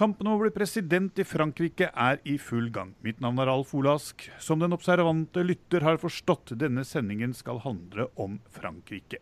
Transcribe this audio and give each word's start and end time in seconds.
Kampen 0.00 0.30
om 0.30 0.38
å 0.38 0.40
bli 0.40 0.48
president 0.54 1.18
i 1.20 1.26
Frankrike 1.28 1.90
er 1.92 2.22
i 2.24 2.38
full 2.40 2.70
gang. 2.72 2.94
Mitt 3.04 3.18
navn 3.20 3.42
er 3.42 3.50
Alf 3.52 3.74
Olask. 3.76 4.24
Som 4.40 4.62
den 4.62 4.72
observante 4.72 5.42
lytter 5.44 5.84
har 5.84 6.00
forstått, 6.00 6.54
denne 6.56 6.86
sendingen 6.88 7.34
skal 7.36 7.60
handle 7.66 8.06
om 8.16 8.38
Frankrike. 8.48 9.20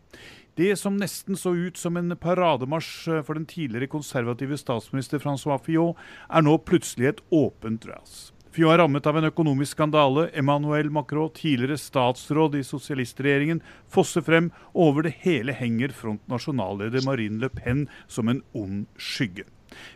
Det 0.55 0.71
som 0.79 0.95
nesten 1.01 1.35
så 1.35 1.57
ut 1.59 1.83
som 1.83 1.99
en 1.99 2.15
parademarsj 2.15 3.25
for 3.27 3.35
den 3.35 3.51
tidligere 3.51 3.91
konservative 3.91 4.55
statsminister 4.63 5.19
Francois 5.19 5.59
Fillon, 5.67 5.99
er 6.31 6.47
nå 6.47 6.55
plutselig 6.63 7.11
et 7.11 7.25
åpent 7.35 7.91
ras. 7.91 8.29
Fillon 8.59 8.75
er 8.75 8.81
rammet 8.83 9.07
av 9.07 9.15
en 9.15 9.27
økonomisk 9.29 9.77
skandale. 9.77 10.25
Emmanuel 10.35 10.89
Macron, 10.91 11.29
tidligere 11.31 11.77
statsråd 11.79 12.57
i 12.59 12.65
sosialistregjeringen, 12.67 13.61
fosser 13.87 14.25
frem. 14.27 14.49
Over 14.75 15.05
det 15.07 15.13
hele 15.23 15.53
henger 15.55 15.93
Front 15.95 16.25
National-leder 16.27 17.05
Marine 17.07 17.39
Le 17.39 17.53
Pen 17.55 17.85
som 18.11 18.27
en 18.27 18.41
ond 18.59 18.89
skygge. 18.99 19.45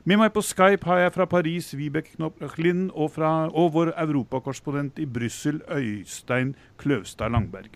Med 0.06 0.20
meg 0.20 0.30
på 0.30 0.44
Skype 0.46 0.86
har 0.86 1.00
jeg 1.00 1.14
fra 1.16 1.26
Paris 1.26 1.72
Vibeke 1.74 2.14
Knopp-Lind 2.14 2.92
og, 2.94 3.18
og, 3.18 3.66
vår 3.74 3.90
europakorrespondent 3.98 5.00
i 5.02 5.08
Brussel 5.10 5.58
Øystein 5.66 6.52
Kløvstad 6.78 7.34
Langberg. 7.34 7.66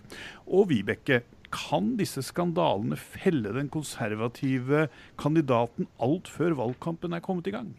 Og 0.47 0.69
Vibeke, 0.71 1.25
kan 1.51 1.97
disse 1.99 2.23
skandalene 2.23 2.95
felle 2.95 3.51
den 3.59 3.67
konservative 3.67 4.87
kandidaten 5.19 5.91
alt 5.99 6.31
før 6.31 6.55
valgkampen 6.61 7.11
er 7.11 7.25
kommet 7.27 7.51
i 7.51 7.55
gang? 7.57 7.75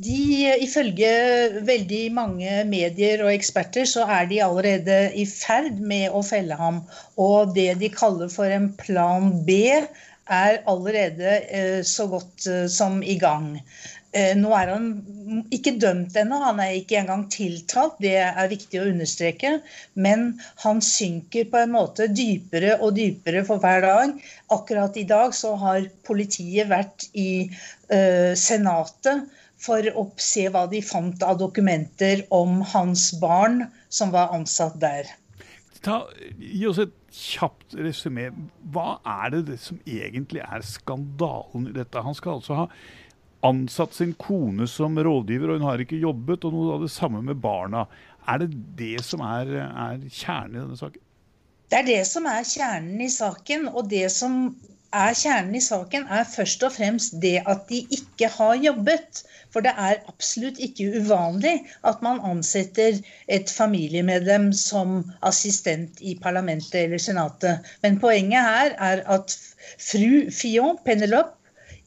De, 0.00 0.18
Ifølge 0.64 1.10
veldig 1.66 2.02
mange 2.16 2.62
medier 2.68 3.24
og 3.24 3.32
eksperter 3.34 3.88
så 3.88 4.06
er 4.08 4.28
de 4.30 4.42
allerede 4.44 5.00
i 5.14 5.26
ferd 5.28 5.80
med 5.80 6.08
å 6.14 6.22
felle 6.24 6.56
ham. 6.56 6.82
Og 7.20 7.54
det 7.56 7.74
de 7.82 7.92
kaller 7.92 8.32
for 8.32 8.48
en 8.50 8.70
plan 8.80 9.32
B, 9.46 9.60
er 10.30 10.60
allerede 10.70 11.40
eh, 11.50 11.80
så 11.82 12.06
godt 12.06 12.46
eh, 12.46 12.66
som 12.70 13.00
i 13.02 13.16
gang. 13.18 13.56
Eh, 14.10 14.32
nå 14.34 14.50
er 14.58 14.72
han 14.72 14.86
ikke 15.54 15.76
dømt 15.78 16.16
ennå, 16.18 16.40
han 16.42 16.58
er 16.62 16.76
ikke 16.80 16.98
engang 16.98 17.28
tiltalt, 17.30 17.98
det 18.02 18.16
er 18.18 18.50
viktig 18.50 18.80
å 18.80 18.88
understreke. 18.90 19.52
Men 19.94 20.32
han 20.64 20.82
synker 20.82 21.46
på 21.50 21.60
en 21.60 21.74
måte 21.76 22.08
dypere 22.10 22.76
og 22.80 22.96
dypere 22.98 23.44
for 23.46 23.62
hver 23.62 23.86
dag. 23.86 24.16
Akkurat 24.54 24.98
i 24.98 25.06
dag 25.06 25.34
så 25.36 25.54
har 25.60 25.86
politiet 26.06 26.70
vært 26.72 27.06
i 27.14 27.30
uh, 27.46 28.34
Senatet 28.38 29.28
for 29.60 29.84
å 29.96 30.06
se 30.20 30.46
hva 30.52 30.66
de 30.70 30.80
fant 30.84 31.22
av 31.26 31.40
dokumenter 31.40 32.24
om 32.34 32.60
hans 32.72 33.10
barn 33.20 33.66
som 33.92 34.12
var 34.14 34.32
ansatt 34.36 34.78
der. 34.80 35.10
Ta, 35.84 36.02
gi 36.36 36.64
oss 36.68 36.80
et 36.82 36.96
kjapt 37.14 37.76
resymé. 37.80 38.28
Hva 38.72 38.98
er 39.04 39.34
det, 39.34 39.44
det 39.52 39.60
som 39.62 39.80
egentlig 39.88 40.42
er 40.44 40.64
skandalen 40.66 41.70
i 41.70 41.76
dette? 41.76 42.04
Han 42.04 42.16
skal 42.16 42.38
altså 42.38 42.62
ha 42.62 42.66
ansatt 43.46 43.96
sin 43.96 44.12
kone 44.20 44.66
som 44.68 44.98
rådgiver, 45.00 45.52
og 45.52 45.60
hun 45.60 45.68
har 45.68 45.82
ikke 45.82 46.00
jobbet. 46.00 46.44
Og 46.44 46.56
noe 46.56 46.76
av 46.76 46.84
det 46.84 46.92
samme 46.92 47.22
med 47.24 47.40
barna. 47.40 47.86
Er 48.28 48.42
det 48.42 48.50
det 48.78 48.98
som 49.06 49.24
er, 49.24 49.54
er 49.68 50.02
kjernen 50.08 50.56
i 50.56 50.62
denne 50.64 50.80
saken? 50.80 51.06
Det 51.70 51.78
er 51.78 51.86
det 51.86 52.00
som 52.10 52.26
er 52.26 52.44
kjernen 52.46 53.00
i 53.00 53.10
saken. 53.12 53.68
Og 53.72 53.88
det 53.90 54.08
som 54.12 54.42
er 54.92 55.14
kjernen 55.14 55.54
i 55.54 55.62
saken, 55.62 56.06
er 56.10 56.26
først 56.26 56.62
og 56.66 56.72
fremst 56.74 57.16
det 57.22 57.36
at 57.48 57.66
de 57.68 57.80
ikke 57.96 58.28
har 58.36 58.54
jobbet. 58.64 59.22
For 59.50 59.64
det 59.66 59.72
er 59.78 60.02
absolutt 60.10 60.58
ikke 60.62 61.00
uvanlig 61.00 61.56
at 61.86 62.02
man 62.06 62.20
ansetter 62.26 63.00
et 63.28 63.50
familiemedlem 63.50 64.52
som 64.54 65.00
assistent 65.26 65.98
i 66.00 66.14
parlamentet 66.22 66.84
eller 66.84 67.02
senatet. 67.02 67.66
Men 67.82 67.98
poenget 68.02 68.46
her 68.46 68.74
er 68.90 69.02
at 69.18 69.34
fru 69.78 70.30
Fillon, 70.30 70.78
Penelope, 70.84 71.34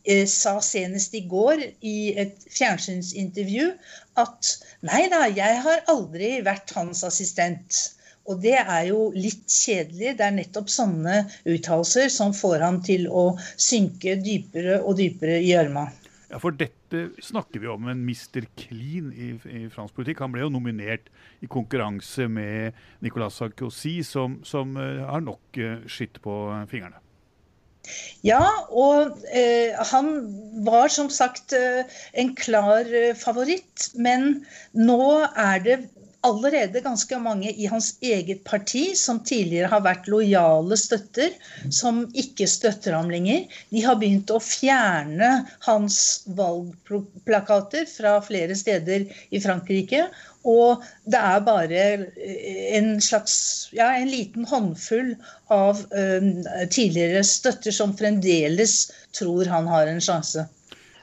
eh, 0.06 0.28
sa 0.28 0.60
senest 0.60 1.16
i 1.16 1.24
går 1.30 1.64
i 1.82 1.98
et 2.20 2.36
fjernsynsintervju 2.52 3.72
at 4.20 4.56
nei 4.84 5.08
da, 5.12 5.26
jeg 5.32 5.62
har 5.64 5.86
aldri 5.92 6.36
vært 6.46 6.76
hans 6.76 7.04
assistent. 7.08 7.84
Og 8.30 8.40
det 8.44 8.56
er 8.62 8.86
jo 8.88 9.10
litt 9.16 9.44
kjedelig. 9.52 10.16
Det 10.20 10.26
er 10.28 10.38
nettopp 10.38 10.72
sånne 10.72 11.24
uttalelser 11.50 12.08
som 12.14 12.32
får 12.36 12.64
han 12.64 12.80
til 12.86 13.10
å 13.12 13.34
synke 13.58 14.16
dypere 14.24 14.80
og 14.82 14.98
dypere 15.02 15.42
i 15.42 15.52
gjørma. 15.52 15.90
Ja, 16.32 16.40
for 16.42 16.56
dette 16.58 17.04
snakker 17.22 17.62
vi 17.62 17.70
om 17.70 17.90
en 17.92 18.02
Mr. 18.08 18.48
Clean 18.58 19.12
i, 19.14 19.34
i, 19.52 19.68
fransk 19.74 19.94
politikk. 20.00 20.24
Han 20.24 20.34
ble 20.34 20.46
jo 20.46 20.54
nominert 20.56 21.12
i 21.46 21.50
konkurranse 21.52 22.30
med 22.32 22.80
Nicolas 23.06 23.38
Sarkozy, 23.38 24.00
som, 24.08 24.40
som 24.48 24.78
uh, 24.80 25.06
har 25.12 25.22
nok 25.26 25.62
uh, 25.62 25.84
skitt 25.92 26.22
på 26.24 26.38
fingrene. 26.72 27.04
Ja, 28.24 28.44
og 28.72 29.18
eh, 29.36 29.76
han 29.92 30.14
var 30.64 30.92
som 30.94 31.10
sagt 31.12 31.52
eh, 31.58 31.84
en 32.16 32.32
klar 32.40 32.88
eh, 32.88 33.12
favoritt. 33.20 33.90
Men 34.00 34.46
nå 34.72 35.04
er 35.28 35.60
det 35.66 35.78
allerede 36.24 36.82
ganske 36.84 37.18
mange 37.20 37.52
i 37.52 37.68
hans 37.68 37.94
eget 38.02 38.44
parti 38.48 38.84
som 38.98 39.20
tidligere 39.28 39.72
har 39.72 39.84
vært 39.86 40.08
lojale 40.12 40.78
støtter, 40.80 41.34
som 41.72 42.04
ikke 42.16 42.48
støtter 42.50 42.96
ham 42.96 43.12
lenger. 43.12 43.46
De 43.74 43.84
har 43.84 44.00
begynt 44.00 44.32
å 44.32 44.40
fjerne 44.44 45.32
hans 45.68 45.98
valgplakater 46.38 47.88
fra 47.92 48.18
flere 48.24 48.56
steder 48.58 49.10
i 49.32 49.42
Frankrike. 49.44 50.08
Og 50.44 50.84
det 51.08 51.20
er 51.20 51.44
bare 51.44 51.84
en 52.76 52.98
slags 53.04 53.36
ja, 53.76 53.94
en 53.96 54.12
liten 54.12 54.48
håndfull 54.48 55.14
av 55.54 55.80
uh, 55.96 56.68
tidligere 56.68 57.24
støtter 57.28 57.76
som 57.76 57.96
fremdeles 58.00 58.92
tror 59.16 59.48
han 59.52 59.70
har 59.72 59.88
en 59.88 60.04
sjanse. 60.04 60.48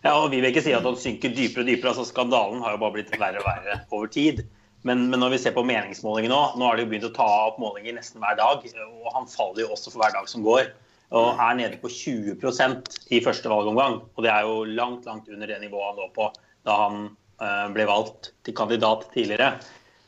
Ja, 0.05 0.15
og 0.17 0.31
Vi 0.33 0.41
vil 0.41 0.49
ikke 0.49 0.65
si 0.65 0.73
at 0.77 0.85
han 0.85 0.97
synker 0.97 1.33
dypere 1.37 1.65
og 1.65 1.69
dypere. 1.69 1.93
altså 1.93 2.09
Skandalen 2.09 2.65
har 2.65 2.77
jo 2.77 2.83
bare 2.85 2.97
blitt 2.97 3.13
verre 3.17 3.41
og 3.41 3.49
verre 3.49 3.81
over 3.93 4.13
tid. 4.13 4.45
Men, 4.83 5.11
men, 5.11 5.21
når 5.21 5.35
vi 5.35 5.41
ser 5.43 5.53
på 5.57 5.65
meningsmålinger 5.69 6.33
nå, 6.33 6.41
nå 6.57 6.69
har 6.69 6.79
de 6.79 6.87
jo 6.87 6.91
begynt 6.93 7.09
å 7.11 7.17
ta 7.17 7.27
opp 7.51 7.59
målinger 7.61 7.99
nesten 7.99 8.23
hver 8.23 8.39
dag. 8.39 8.63
Og 8.65 9.11
han 9.13 9.29
faller 9.29 9.67
jo 9.67 9.75
også 9.75 9.93
for 9.93 10.03
hver 10.03 10.15
dag 10.17 10.31
som 10.31 10.45
går. 10.47 10.71
Og 11.17 11.43
er 11.43 11.59
nede 11.59 11.81
på 11.83 11.91
20% 11.91 12.95
i 13.13 13.21
første 13.25 13.51
valgomgang. 13.51 13.99
Og 14.15 14.25
det 14.25 14.31
er 14.33 14.47
jo 14.47 14.63
langt, 14.69 15.09
langt 15.09 15.29
under 15.29 15.51
det 15.51 15.59
nivået 15.61 15.91
han 15.91 16.01
lå 16.01 16.09
på 16.17 16.31
da 16.69 16.77
han 16.77 16.97
uh, 17.41 17.69
ble 17.75 17.87
valgt 17.89 18.33
til 18.47 18.57
kandidat 18.57 19.07
tidligere. 19.13 19.53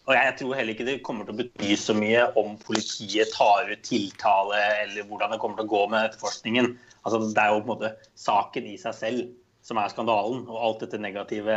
Og 0.08 0.16
jeg 0.16 0.34
tror 0.38 0.56
heller 0.58 0.74
ikke 0.74 0.86
det 0.88 0.96
kommer 1.06 1.26
til 1.26 1.36
å 1.36 1.40
bety 1.42 1.76
så 1.78 1.94
mye 1.94 2.24
om 2.40 2.56
politiet 2.64 3.30
tar 3.36 3.68
ut 3.70 3.84
tiltale, 3.86 4.58
eller 4.82 5.06
hvordan 5.06 5.34
det 5.34 5.38
kommer 5.42 5.60
til 5.60 5.68
å 5.68 5.72
gå 5.72 5.82
med 5.92 6.08
etterforskningen. 6.08 6.72
Altså, 7.02 7.22
det 7.28 7.38
er 7.44 7.52
jo 7.52 7.62
på 7.62 7.68
en 7.68 7.72
måte 7.76 7.92
saken 8.18 8.66
i 8.72 8.74
seg 8.80 8.98
selv 8.98 9.22
som 9.62 9.78
er 9.78 9.92
skandalen, 9.92 10.42
og 10.50 10.58
alt 10.58 10.82
dette 10.82 10.98
negative 10.98 11.56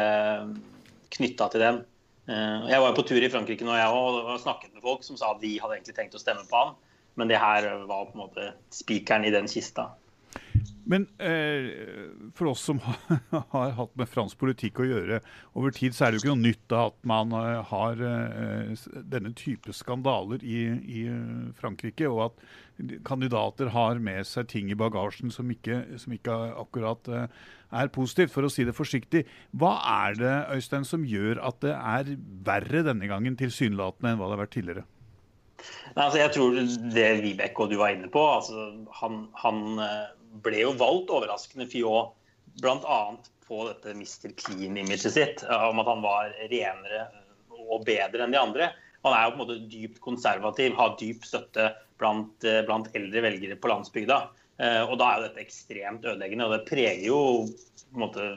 knytta 1.16 1.50
til 1.54 1.64
den. 1.66 1.82
Eh, 2.26 2.70
jeg 2.72 2.82
var 2.82 2.96
på 2.98 3.06
tur 3.06 3.22
i 3.22 3.30
Frankrike 3.30 3.68
nå, 3.68 3.76
jeg 3.78 3.92
og 3.94 4.40
snakket 4.42 4.74
med 4.74 4.86
folk 4.86 5.06
som 5.06 5.20
sa 5.20 5.34
at 5.36 5.44
de 5.44 5.56
hadde 5.62 5.78
egentlig 5.78 5.98
tenkt 5.98 6.18
å 6.18 6.22
stemme 6.22 6.46
på 6.50 6.64
han. 6.64 6.74
Men 7.16 7.32
det 7.32 7.40
her 7.40 7.68
var 7.88 8.10
på 8.10 8.18
en 8.18 8.26
måte 8.26 8.50
spikeren 8.76 9.28
i 9.28 9.32
den 9.34 9.48
kista. 9.48 9.94
Men 10.86 11.08
eh, 11.18 11.72
for 12.38 12.52
oss 12.52 12.62
som 12.62 12.80
har, 12.86 13.20
har, 13.54 13.72
hatt 13.80 13.96
med 13.98 14.10
fransk 14.10 14.38
politikk 14.38 14.84
å 14.84 14.88
gjøre 14.88 15.20
over 15.58 15.74
tid, 15.74 15.96
så 15.96 16.06
er 16.06 16.12
det 16.12 16.20
jo 16.20 16.24
ikke 16.26 16.36
noe 16.36 16.46
nytt 16.46 16.76
at 16.78 16.98
man 17.10 17.34
eh, 17.40 17.62
har 17.72 18.04
eh, 18.06 18.86
denne 19.16 19.34
type 19.38 19.74
skandaler 19.74 20.46
i, 20.46 20.60
i, 20.86 21.08
Frankrike, 21.58 22.10
og 22.12 22.28
at 22.28 23.02
kandidater 23.08 23.72
har 23.74 24.02
med 24.04 24.28
seg 24.30 24.52
ting 24.52 24.70
i 24.70 24.78
bagasjen 24.78 25.34
som 25.34 25.50
ikke, 25.52 25.82
som 26.02 26.14
ikke 26.14 26.38
akkurat 26.62 27.10
eh, 27.10 27.44
er 27.72 27.94
positivt, 27.94 28.34
for 28.34 28.46
å 28.46 28.52
si 28.52 28.66
det 28.68 28.76
forsiktig. 28.78 29.24
Hva 29.58 29.76
er 30.08 30.20
det 30.20 30.36
Øystein, 30.56 30.86
som 30.88 31.06
gjør 31.08 31.42
at 31.46 31.62
det 31.66 31.74
er 31.76 32.12
verre 32.46 32.84
denne 32.88 33.10
gangen 33.10 33.38
tilsynelatende 33.40 34.14
enn 34.14 34.22
hva 34.22 34.30
det 34.30 34.38
har 34.38 34.44
vært 34.46 34.56
tidligere? 34.58 34.86
Altså, 35.96 36.20
jeg 36.20 36.34
tror 36.36 36.60
det 36.94 37.08
Vibeke 37.24 37.64
og 37.64 37.72
du 37.72 37.80
var 37.80 37.96
inne 37.96 38.10
på, 38.12 38.22
altså, 38.38 38.68
han, 39.00 39.26
han 39.40 39.62
eh, 39.82 40.08
ble 40.46 40.66
jo 40.66 40.74
valgt 40.78 41.14
overraskende 41.16 41.68
Fjå 41.72 41.94
bl.a. 42.62 43.00
på 43.48 43.62
dette 43.70 43.96
Mr. 43.96 44.34
Clean-imaget 44.40 45.14
sitt, 45.16 45.46
eh, 45.46 45.68
om 45.70 45.80
at 45.82 45.92
han 45.92 46.04
var 46.06 46.34
renere 46.52 47.06
og 47.66 47.86
bedre 47.88 48.26
enn 48.26 48.36
de 48.36 48.42
andre. 48.42 48.72
Han 49.06 49.14
er 49.14 49.26
jo 49.26 49.34
på 49.34 49.38
en 49.38 49.44
måte 49.44 49.60
dypt 49.72 50.02
konservativ, 50.04 50.76
har 50.78 50.96
dyp 51.00 51.26
støtte 51.28 51.70
blant, 52.02 52.44
eh, 52.44 52.64
blant 52.68 52.90
eldre 52.98 53.24
velgere 53.26 53.58
på 53.60 53.72
landsbygda. 53.72 54.20
Eh, 54.56 54.82
og 54.86 54.96
da 55.02 55.10
er 55.10 55.20
jo 55.20 55.28
dette 55.28 55.44
ekstremt 55.44 56.06
ødeleggende, 56.08 56.48
og 56.48 56.56
det 56.56 56.66
preger 56.70 57.04
jo 57.10 57.20
måte, 58.00 58.32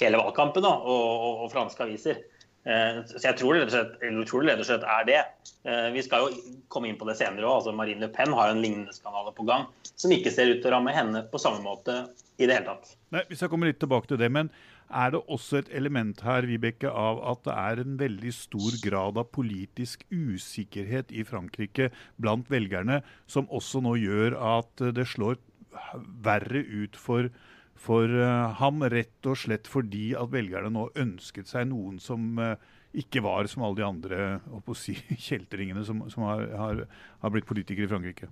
hele 0.00 0.20
valgkampen 0.20 0.64
da, 0.64 0.74
og, 0.76 1.04
og, 1.14 1.44
og 1.46 1.52
franske 1.52 1.86
aviser. 1.86 2.20
Eh, 2.64 3.00
så 3.08 3.20
jeg 3.26 3.38
tror 3.40 3.56
det 3.56 3.64
rett 3.68 4.60
og 4.60 4.68
slett 4.68 4.84
er 4.88 5.08
det. 5.08 5.22
Eh, 5.68 5.88
vi 5.92 6.04
skal 6.04 6.26
jo 6.26 6.60
komme 6.72 6.88
inn 6.88 7.00
på 7.00 7.08
det 7.08 7.18
senere 7.20 7.48
òg. 7.48 7.58
Altså 7.60 7.74
Marine 7.76 8.06
Le 8.06 8.12
Pen 8.12 8.32
har 8.36 8.52
en 8.52 8.62
lignende 8.64 8.94
skandale 8.96 9.34
på 9.36 9.44
gang 9.48 9.66
som 9.94 10.12
ikke 10.12 10.32
ser 10.32 10.52
ut 10.52 10.62
til 10.62 10.70
å 10.70 10.78
ramme 10.78 10.94
henne 10.94 11.26
på 11.30 11.40
samme 11.40 11.60
måte 11.64 12.06
i 12.40 12.48
det 12.48 12.56
hele 12.56 12.72
tatt. 12.72 12.96
Nei, 13.14 13.24
Vi 13.28 13.36
skal 13.38 13.52
komme 13.52 13.68
litt 13.68 13.80
tilbake 13.82 14.10
til 14.10 14.18
det, 14.20 14.30
men 14.32 14.50
er 14.94 15.14
det 15.14 15.20
også 15.32 15.60
et 15.60 15.70
element 15.76 16.20
her 16.26 16.44
Vibeke, 16.48 16.90
av 16.90 17.20
at 17.30 17.44
det 17.46 17.54
er 17.54 17.80
en 17.82 17.94
veldig 18.00 18.32
stor 18.36 18.76
grad 18.84 19.20
av 19.20 19.30
politisk 19.32 20.04
usikkerhet 20.10 21.12
i 21.12 21.24
Frankrike 21.24 21.90
blant 22.20 22.50
velgerne, 22.52 23.00
som 23.26 23.48
også 23.48 23.80
nå 23.84 23.96
gjør 24.02 24.36
at 24.58 24.84
det 24.96 25.06
slår 25.14 25.38
verre 26.24 26.62
ut 26.62 26.96
for, 27.00 27.30
for 27.74 28.08
uh, 28.08 28.54
ham, 28.60 28.84
rett 28.92 29.30
og 29.30 29.38
slett 29.40 29.70
fordi 29.70 30.12
at 30.18 30.32
velgerne 30.32 30.72
nå 30.74 30.88
ønsket 31.04 31.50
seg 31.50 31.68
noen 31.70 32.00
som 32.02 32.34
uh, 32.40 32.54
ikke 32.94 33.24
var 33.24 33.48
som 33.50 33.66
alle 33.66 33.80
de 33.80 33.86
andre 33.86 34.74
si, 34.78 34.96
kjeltringene 35.28 35.84
som, 35.86 36.04
som 36.12 36.26
har, 36.30 36.46
har, 36.58 36.84
har 37.22 37.34
blitt 37.34 37.48
politikere 37.48 37.88
i 37.88 37.94
Frankrike. 37.94 38.30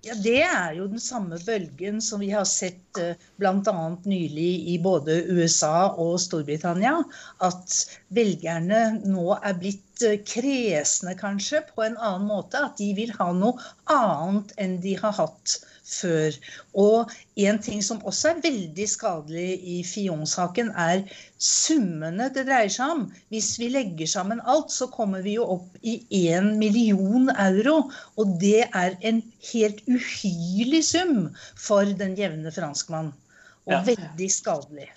Ja, 0.00 0.14
Det 0.16 0.38
er 0.40 0.76
jo 0.78 0.86
den 0.88 1.02
samme 1.02 1.36
bølgen 1.44 1.98
som 2.00 2.22
vi 2.24 2.30
har 2.32 2.46
sett 2.48 2.96
eh, 2.96 3.18
bl.a. 3.36 3.72
nylig 4.08 4.52
i 4.72 4.78
både 4.80 5.18
USA 5.28 5.90
og 5.92 6.14
Storbritannia. 6.24 6.94
At 7.44 7.74
velgerne 8.16 8.80
nå 9.04 9.26
er 9.36 9.58
blitt 9.60 10.04
kresne, 10.24 11.12
kanskje, 11.20 11.60
på 11.74 11.84
en 11.84 11.98
annen 11.98 12.24
måte. 12.30 12.64
At 12.70 12.80
de 12.80 12.94
vil 12.96 13.12
ha 13.18 13.28
noe 13.36 13.60
annet 13.92 14.56
enn 14.56 14.78
de 14.80 14.96
har 15.02 15.12
hatt 15.20 15.58
før. 15.90 16.36
Og 16.78 17.12
en 17.40 17.60
ting 17.62 17.82
som 17.84 18.02
også 18.06 18.32
er 18.32 18.42
veldig 18.44 18.86
skadelig 18.88 19.58
i 19.74 19.80
Fion-saken, 19.86 20.72
er 20.78 21.04
summene 21.40 22.30
det 22.34 22.46
dreier 22.48 22.72
seg 22.72 22.96
om. 22.96 23.06
Hvis 23.34 23.52
vi 23.60 23.70
legger 23.74 24.10
sammen 24.10 24.42
alt, 24.44 24.72
så 24.74 24.90
kommer 24.92 25.24
vi 25.26 25.36
jo 25.38 25.46
opp 25.58 25.78
i 25.82 25.98
én 26.24 26.54
million 26.60 27.30
euro. 27.36 27.82
Og 28.20 28.36
det 28.42 28.68
er 28.68 28.98
en 29.00 29.22
helt 29.52 29.82
uhyrlig 29.90 30.84
sum 30.92 31.30
for 31.58 31.88
den 32.02 32.16
jevne 32.18 32.52
franskmann. 32.54 33.14
Og 33.68 33.76
ja. 33.76 33.82
veldig 33.92 34.30
skadelig. 34.32 34.90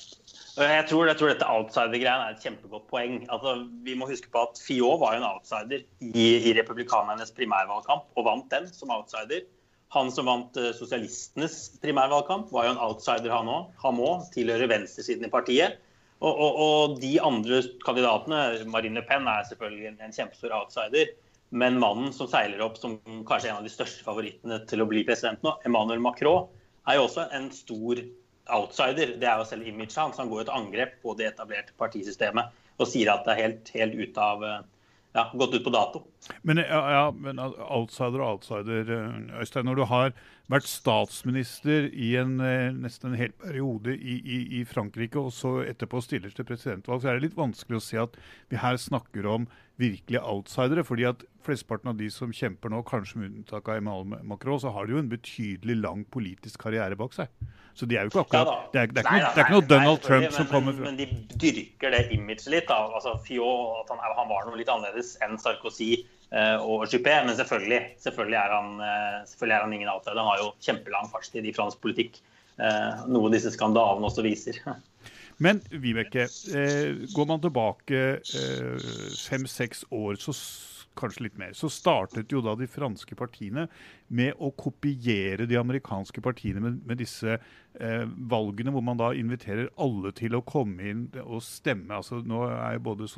Jeg 0.53 0.85
tror, 0.85 1.07
jeg 1.09 1.17
tror 1.17 1.31
dette 1.31 1.47
outsider-greiene 1.49 2.27
er 2.27 2.35
et 2.35 2.43
kjempegodt 2.45 2.85
poeng. 2.91 3.15
Altså, 3.33 3.55
vi 3.85 3.95
må 3.97 4.05
huske 4.05 4.29
på 4.29 4.43
at 4.45 4.59
Fiot 4.61 4.99
var 5.01 5.15
jo 5.15 5.23
en 5.23 5.31
outsider 5.31 5.81
i, 6.05 6.25
i 6.45 6.53
republikanernes 6.53 7.33
primærvalgkamp, 7.33 8.05
og 8.13 8.27
vant 8.27 8.51
den 8.53 8.67
som 8.69 8.93
outsider. 8.93 9.47
Han 9.93 10.11
som 10.13 10.29
vant 10.29 10.57
eh, 10.57 10.71
sosialistenes 10.75 11.57
primærvalgkamp, 11.83 12.51
var 12.53 12.67
jo 12.67 12.75
en 12.75 12.81
outsider, 12.81 13.33
han 13.33 13.51
òg. 13.51 13.67
Han 13.83 13.99
òg 14.01 14.29
tilhører 14.33 14.71
venstresiden 14.71 15.27
i 15.27 15.33
partiet. 15.33 15.77
Og, 16.23 16.31
og, 16.31 16.59
og, 16.63 16.95
de 17.03 17.17
andre 17.19 17.59
kandidatene, 17.83 18.63
Marine 18.71 19.01
Le 19.01 19.05
Pen 19.05 19.27
er 19.27 19.45
selvfølgelig 19.49 19.89
en, 19.91 20.01
en 20.05 20.15
kjempestor 20.15 20.55
outsider. 20.55 21.11
Men 21.53 21.77
mannen 21.81 22.13
som 22.15 22.29
seiler 22.31 22.63
opp 22.65 22.79
som 22.81 22.97
kanskje 23.29 23.51
en 23.51 23.59
av 23.59 23.67
de 23.67 23.71
største 23.73 24.05
favorittene 24.05 24.63
til 24.69 24.81
å 24.81 24.87
bli 24.89 25.03
president 25.05 25.43
nå, 25.45 25.57
Emmanuel 25.67 26.01
Macron, 26.01 26.47
er 26.89 26.97
jo 26.97 27.05
også 27.05 27.27
en 27.35 27.51
stor 27.53 28.01
outsider. 28.55 29.13
Det 29.21 29.27
er 29.29 29.41
jo 29.41 29.45
selv 29.51 29.67
imaget 29.67 29.99
hans. 29.99 30.17
Han 30.17 30.31
går 30.31 30.41
jo 30.41 30.47
til 30.47 30.57
angrep 30.57 30.95
på 31.03 31.13
det 31.19 31.29
etablerte 31.29 31.75
partisystemet 31.79 32.55
og 32.81 32.89
sier 32.89 33.11
at 33.13 33.27
det 33.27 33.35
er 33.35 33.43
helt, 33.43 33.69
helt 33.75 33.99
ut 33.99 34.17
av 34.17 34.47
eh, 34.47 34.63
ja, 35.13 35.27
gått 35.37 35.53
ut 35.53 35.65
på 35.67 35.73
dato. 35.73 36.01
Men, 36.43 36.61
ja, 36.63 37.07
men 37.11 37.39
outsider 37.39 38.21
og 38.21 38.37
outsider, 38.37 38.89
eh, 38.91 39.41
Øystein. 39.41 39.65
Når 39.67 39.75
du 39.75 39.83
har 39.89 40.13
vært 40.51 40.67
statsminister 40.67 41.87
i 41.91 42.13
en, 42.19 42.39
eh, 42.43 42.71
nesten 42.75 43.11
en 43.11 43.19
hel 43.19 43.31
periode 43.39 43.95
i, 43.95 44.19
i, 44.19 44.39
i, 44.59 44.63
Frankrike, 44.67 45.19
og 45.19 45.33
så 45.35 45.61
etterpå 45.63 46.01
stiller 46.03 46.33
til 46.35 46.47
presidentvalg, 46.47 47.01
så 47.01 47.11
er 47.11 47.19
det 47.19 47.29
litt 47.29 47.39
vanskelig 47.39 47.79
å 47.79 47.83
se 47.83 48.01
at 48.01 48.17
vi 48.51 48.59
her 48.59 48.79
snakker 48.79 49.27
om 49.29 49.47
virkelige 49.79 50.21
outsidere. 50.21 50.83
fordi 50.83 51.07
at 51.09 51.23
flesteparten 51.43 51.89
av 51.89 51.97
de 51.97 52.09
som 52.09 52.31
kjemper 52.31 52.69
nå, 52.69 52.83
kanskje 52.87 53.19
med 53.19 53.31
unntak 53.31 53.67
av 53.67 53.77
Emmanuel 53.77 54.23
Macron, 54.23 54.59
så 54.59 54.71
har 54.71 54.85
de 54.85 54.93
jo 54.93 54.99
en 54.99 55.09
betydelig 55.09 55.75
lang 55.81 56.05
politisk 56.05 56.59
karriere 56.59 56.95
bak 56.95 57.13
seg. 57.13 57.27
Så 57.73 57.87
de 57.89 57.97
er 57.97 58.05
jo 58.05 58.13
ikke 58.13 58.21
akkurat 58.27 58.51
ja, 58.51 58.57
det, 58.71 58.79
er, 58.79 58.91
det, 58.93 59.01
er 59.01 59.07
nei, 59.09 59.19
noe, 59.19 59.29
det, 59.33 59.41
er, 59.41 59.47
ikke 59.47 59.55
noe, 59.55 59.67
Donald 59.71 59.97
nei, 59.97 60.05
Trump 60.05 60.35
som 60.35 60.49
kommer 60.51 60.75
fra 60.77 60.85
Men 60.85 60.99
de 60.99 61.07
dyrker 61.41 61.95
det 61.95 62.01
imaget 62.13 62.45
litt. 62.53 62.67
da, 62.69 62.77
altså 62.93 63.15
Fiot, 63.25 63.79
at 63.81 63.95
han, 63.95 64.03
han, 64.03 64.27
var 64.29 64.45
noe 64.45 64.59
litt 64.59 64.69
annerledes 64.69 65.15
enn 65.25 65.39
Sarkozy 65.41 66.03
og 66.33 66.87
Juppé. 66.89 67.17
Men 67.25 67.35
selvfølgelig, 67.37 67.81
selvfølgelig, 68.01 68.39
er 68.39 68.55
han, 68.55 68.71
uh, 68.81 69.19
selvfølgelig 69.29 69.57
er 69.57 69.65
han 69.67 69.75
ingen 69.77 69.91
outsider. 69.93 70.21
Han 70.21 70.31
har 70.31 70.41
jo 70.41 70.53
kjempelang 70.63 71.11
fartstid 71.11 71.45
i 71.45 71.55
fransk 71.55 71.81
politikk. 71.83 72.21
Uh, 72.57 73.05
noe 73.09 73.31
disse 73.33 73.53
skandalene 73.53 74.09
også 74.09 74.25
viser. 74.25 74.59
Men 75.43 75.63
Vibeke, 75.71 76.27
går 77.15 77.25
man 77.25 77.41
tilbake 77.41 78.01
fem-seks 79.17 79.81
år, 79.89 80.19
så 80.21 80.35
kanskje 80.97 81.27
litt 81.27 81.39
mer, 81.39 81.53
så 81.57 81.69
startet 81.71 82.31
jo 82.33 82.41
da 82.43 82.53
de 82.57 82.67
franske 82.69 83.15
partiene 83.17 83.65
med 84.13 84.37
å 84.37 84.51
kopiere 84.57 85.47
de 85.49 85.57
amerikanske 85.59 86.21
partiene 86.23 86.61
med, 86.63 86.79
med 86.87 87.01
disse 87.01 87.37
eh, 87.37 88.05
valgene, 88.29 88.73
hvor 88.73 88.85
man 88.85 88.99
da 89.01 89.11
inviterer 89.17 89.71
alle 89.81 90.13
til 90.17 90.37
å 90.37 90.43
komme 90.45 90.89
inn 90.91 91.05
og 91.23 91.41
stemme. 91.45 91.97
Altså 91.97 92.21
Nå 92.25 92.43
er 92.49 92.77
jo 92.77 92.85
både 92.91 93.09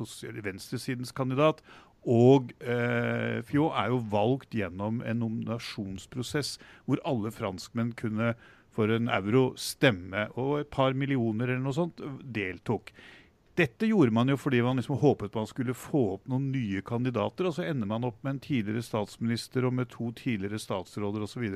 venstresidens 0.46 1.12
kandidat 1.16 1.62
og 2.06 2.52
eh, 2.62 3.42
Fjå 3.46 3.70
er 3.74 3.90
jo 3.90 3.98
valgt 4.12 4.54
gjennom 4.54 5.00
en 5.02 5.20
nominasjonsprosess 5.24 6.56
hvor 6.86 7.02
alle 7.08 7.32
franskmenn 7.34 7.90
kunne 7.98 8.34
for 8.76 8.92
en 8.92 9.08
euro 9.08 9.48
stemme, 9.58 10.28
og 10.36 10.60
et 10.60 10.70
par 10.72 10.94
millioner 10.94 11.48
eller 11.48 11.64
noe 11.64 11.76
sånt 11.76 12.02
deltok. 12.22 12.92
Dette 13.56 13.88
gjorde 13.88 14.12
man 14.12 14.28
jo 14.28 14.36
fordi 14.36 14.58
man 14.60 14.76
liksom 14.76 14.98
håpet 15.00 15.36
man 15.36 15.48
skulle 15.48 15.72
få 15.76 16.02
opp 16.18 16.26
noen 16.28 16.50
nye 16.52 16.82
kandidater, 16.84 17.48
og 17.48 17.56
så 17.56 17.64
ender 17.64 17.88
man 17.88 18.04
opp 18.04 18.18
med 18.20 18.34
en 18.34 18.42
tidligere 18.44 18.84
statsminister 18.84 19.64
og 19.64 19.78
med 19.78 19.88
to 19.94 20.10
tidligere 20.18 20.60
statsråder 20.60 21.24
osv. 21.24 21.46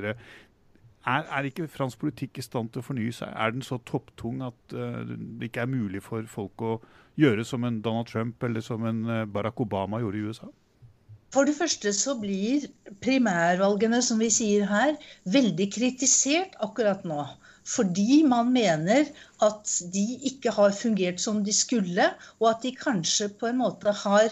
Er, 1.01 1.25
er 1.25 1.47
ikke 1.49 1.67
fransk 1.71 2.01
politikk 2.03 2.37
i 2.37 2.45
stand 2.45 2.71
til 2.71 2.83
å 2.83 2.85
fornye 2.85 3.13
seg? 3.15 3.31
Er 3.33 3.53
den 3.55 3.65
så 3.65 3.79
topptung 3.89 4.43
at 4.45 4.75
uh, 4.77 5.01
det 5.07 5.49
ikke 5.49 5.65
er 5.65 5.71
mulig 5.71 6.03
for 6.05 6.27
folk 6.29 6.61
å 6.61 6.75
gjøre 7.19 7.45
som 7.47 7.65
en 7.65 7.81
Donald 7.81 8.11
Trump 8.11 8.43
eller 8.45 8.61
som 8.65 8.85
en 8.85 9.01
uh, 9.09 9.23
Barack 9.25 9.63
Obama 9.65 10.01
gjorde 10.03 10.21
i 10.21 10.25
USA? 10.29 10.51
For 11.31 11.47
det 11.47 11.55
første 11.55 11.93
så 11.95 12.17
blir 12.19 12.67
primærvalgene, 13.01 14.01
som 14.03 14.19
vi 14.19 14.27
sier 14.33 14.67
her, 14.67 14.97
veldig 15.31 15.69
kritisert 15.73 16.57
akkurat 16.61 17.07
nå 17.07 17.23
fordi 17.67 18.23
man 18.25 18.49
mener 18.53 19.09
at 19.45 19.73
de 19.93 20.05
ikke 20.27 20.53
har 20.55 20.73
fungert 20.73 21.21
som 21.21 21.43
de 21.45 21.53
skulle, 21.53 22.07
og 22.39 22.47
at 22.49 22.63
de 22.65 22.73
kanskje 22.75 23.29
på 23.37 23.51
en 23.51 23.59
måte 23.61 23.93
har 24.03 24.31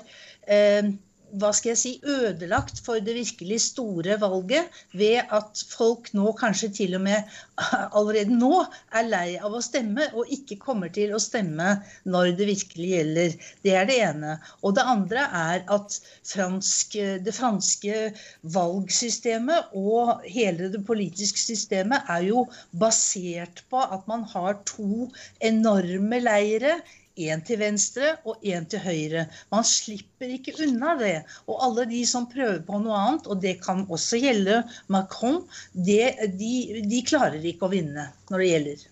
eh, 0.49 0.89
hva 1.37 1.51
skal 1.53 1.73
jeg 1.73 1.79
si, 1.79 1.91
ødelagt 2.03 2.81
for 2.85 3.01
det 3.03 3.15
virkelig 3.17 3.59
store 3.61 4.17
valget 4.21 4.79
ved 4.97 5.21
at 5.35 5.63
folk 5.69 6.09
nå 6.17 6.31
kanskje 6.39 6.69
til 6.79 6.95
og 6.97 7.03
med 7.05 7.35
allerede 7.97 8.35
nå 8.35 8.63
er 8.95 9.09
lei 9.09 9.37
av 9.37 9.53
å 9.53 9.61
stemme 9.63 10.07
og 10.13 10.31
ikke 10.33 10.59
kommer 10.61 10.91
til 10.95 11.13
å 11.15 11.21
stemme 11.21 11.75
når 12.09 12.33
det 12.39 12.49
virkelig 12.49 12.89
gjelder. 12.93 13.35
Det 13.65 13.75
er 13.75 13.89
det 13.89 13.99
ene. 14.07 14.37
Og 14.63 14.75
det 14.77 14.85
andre 14.93 15.25
er 15.41 15.65
at 15.71 15.99
fransk, 16.27 16.97
det 17.25 17.35
franske 17.35 17.99
valgsystemet 18.55 19.75
og 19.77 20.23
hele 20.27 20.71
det 20.73 20.83
politiske 20.87 21.41
systemet 21.41 22.09
er 22.09 22.25
jo 22.29 22.45
basert 22.81 23.63
på 23.69 23.81
at 23.81 24.07
man 24.09 24.25
har 24.33 24.59
to 24.69 25.09
enorme 25.45 26.21
leire 26.23 26.79
én 27.19 27.41
til 27.45 27.59
venstre 27.61 28.13
og 28.27 28.43
én 28.45 28.67
til 28.69 28.81
høyre. 28.83 29.25
Man 29.51 29.65
slipper 29.67 30.31
ikke 30.35 30.55
unna 30.65 30.95
det. 30.99 31.15
Og 31.47 31.59
alle 31.65 31.87
de 31.89 32.03
som 32.07 32.27
prøver 32.31 32.61
på 32.65 32.79
noe 32.83 32.97
annet, 32.97 33.27
og 33.27 33.41
det 33.43 33.57
kan 33.63 33.85
også 33.89 34.21
gjelde 34.21 34.61
Macron, 34.91 35.41
det, 35.73 36.15
de, 36.39 36.53
de, 36.85 37.03
klarer 37.07 37.43
ikke 37.43 37.67
å 37.67 37.73
vinne 37.73 38.09
når 38.31 38.43
det 38.43 38.49
gjelder. 38.51 38.87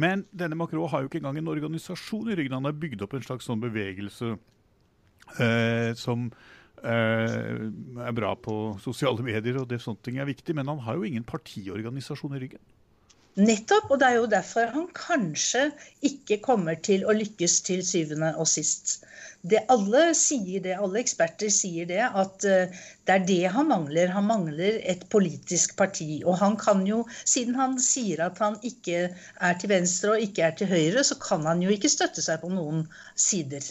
Men 0.00 0.24
denne 0.30 0.56
Macron 0.58 0.88
har 0.88 1.02
jo 1.02 1.10
ikke 1.10 1.20
engang 1.20 1.40
en 1.40 1.52
organisasjon 1.52 2.30
i 2.30 2.38
ryggen. 2.38 2.56
Han 2.60 2.70
har 2.70 2.78
bygd 2.78 3.02
opp 3.04 3.16
en 3.18 3.26
slags 3.26 3.48
sånn 3.50 3.62
bevegelse 3.62 4.34
eh, 5.42 5.90
som 5.98 6.30
eh, 6.80 7.56
er 8.06 8.16
bra 8.16 8.34
på 8.38 8.56
sosiale 8.82 9.24
medier, 9.26 9.60
og 9.60 9.68
det 9.70 9.82
sånne 9.82 10.06
ting 10.06 10.20
er 10.22 10.30
viktig. 10.30 10.56
Men 10.56 10.70
han 10.70 10.84
har 10.86 10.98
jo 10.98 11.08
ingen 11.08 11.26
partiorganisasjon 11.26 12.38
i 12.38 12.44
ryggen. 12.46 12.62
Nettopp, 13.38 13.92
og 13.94 14.00
det 14.00 14.08
er 14.08 14.16
jo 14.18 14.26
derfor 14.30 14.72
han 14.74 14.88
kanskje 14.96 15.68
ikke 16.06 16.40
kommer 16.42 16.74
til 16.82 17.04
å 17.06 17.14
lykkes 17.14 17.60
til 17.68 17.82
syvende 17.86 18.32
og 18.36 18.48
sist. 18.50 19.04
Det 19.46 19.62
alle 19.72 20.10
sier 20.18 20.60
det, 20.64 20.74
alle 20.76 20.98
eksperter 21.00 21.52
sier 21.54 21.86
det, 21.88 22.00
at 22.02 22.44
eh, 22.44 22.80
det 23.06 23.14
er 23.14 23.26
det 23.28 23.52
han 23.54 23.70
mangler. 23.70 24.10
Han 24.12 24.26
mangler 24.28 24.80
et 24.82 25.06
politisk 25.14 25.76
parti. 25.78 26.20
Og 26.26 26.36
han 26.42 26.58
kan 26.60 26.82
jo, 26.88 27.04
siden 27.24 27.56
han 27.56 27.78
sier 27.80 28.26
at 28.26 28.42
han 28.42 28.58
ikke 28.66 29.06
er 29.14 29.60
til 29.62 29.72
venstre 29.72 30.16
og 30.16 30.26
ikke 30.26 30.44
er 30.48 30.58
til 30.58 30.68
høyre, 30.72 31.06
så 31.06 31.16
kan 31.22 31.46
han 31.48 31.62
jo 31.64 31.72
ikke 31.72 31.92
støtte 31.92 32.24
seg 32.24 32.42
på 32.42 32.50
noen 32.52 32.84
sider. 33.14 33.64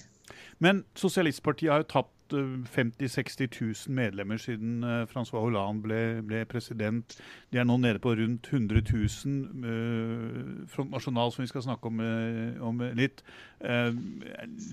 Men 0.63 0.81
Sosialistpartiet 0.97 1.71
har 1.71 1.83
jo 1.83 1.91
tapt 1.99 2.15
50 2.33 3.05
000-60 3.05 3.47
000 3.89 3.95
medlemmer 3.95 4.37
siden 4.41 4.83
uh, 4.83 5.05
Francois 5.09 5.41
Hollande 5.43 5.83
ble, 5.83 5.99
ble, 6.25 6.43
president. 6.49 7.15
De 7.51 7.59
er 7.59 7.67
nå 7.67 7.77
nede 7.81 8.01
på 8.03 8.13
rundt 8.17 8.49
100 8.51 8.81
000. 8.89 9.35
Uh, 9.63 10.65
Front 10.71 10.91
National, 10.91 11.31
som 11.31 11.43
vi 11.43 11.51
skal 11.51 11.65
snakke 11.65 11.91
om, 11.91 11.99
uh, 11.99 12.61
om 12.69 12.83
litt, 12.97 13.23
uh, 13.63 13.91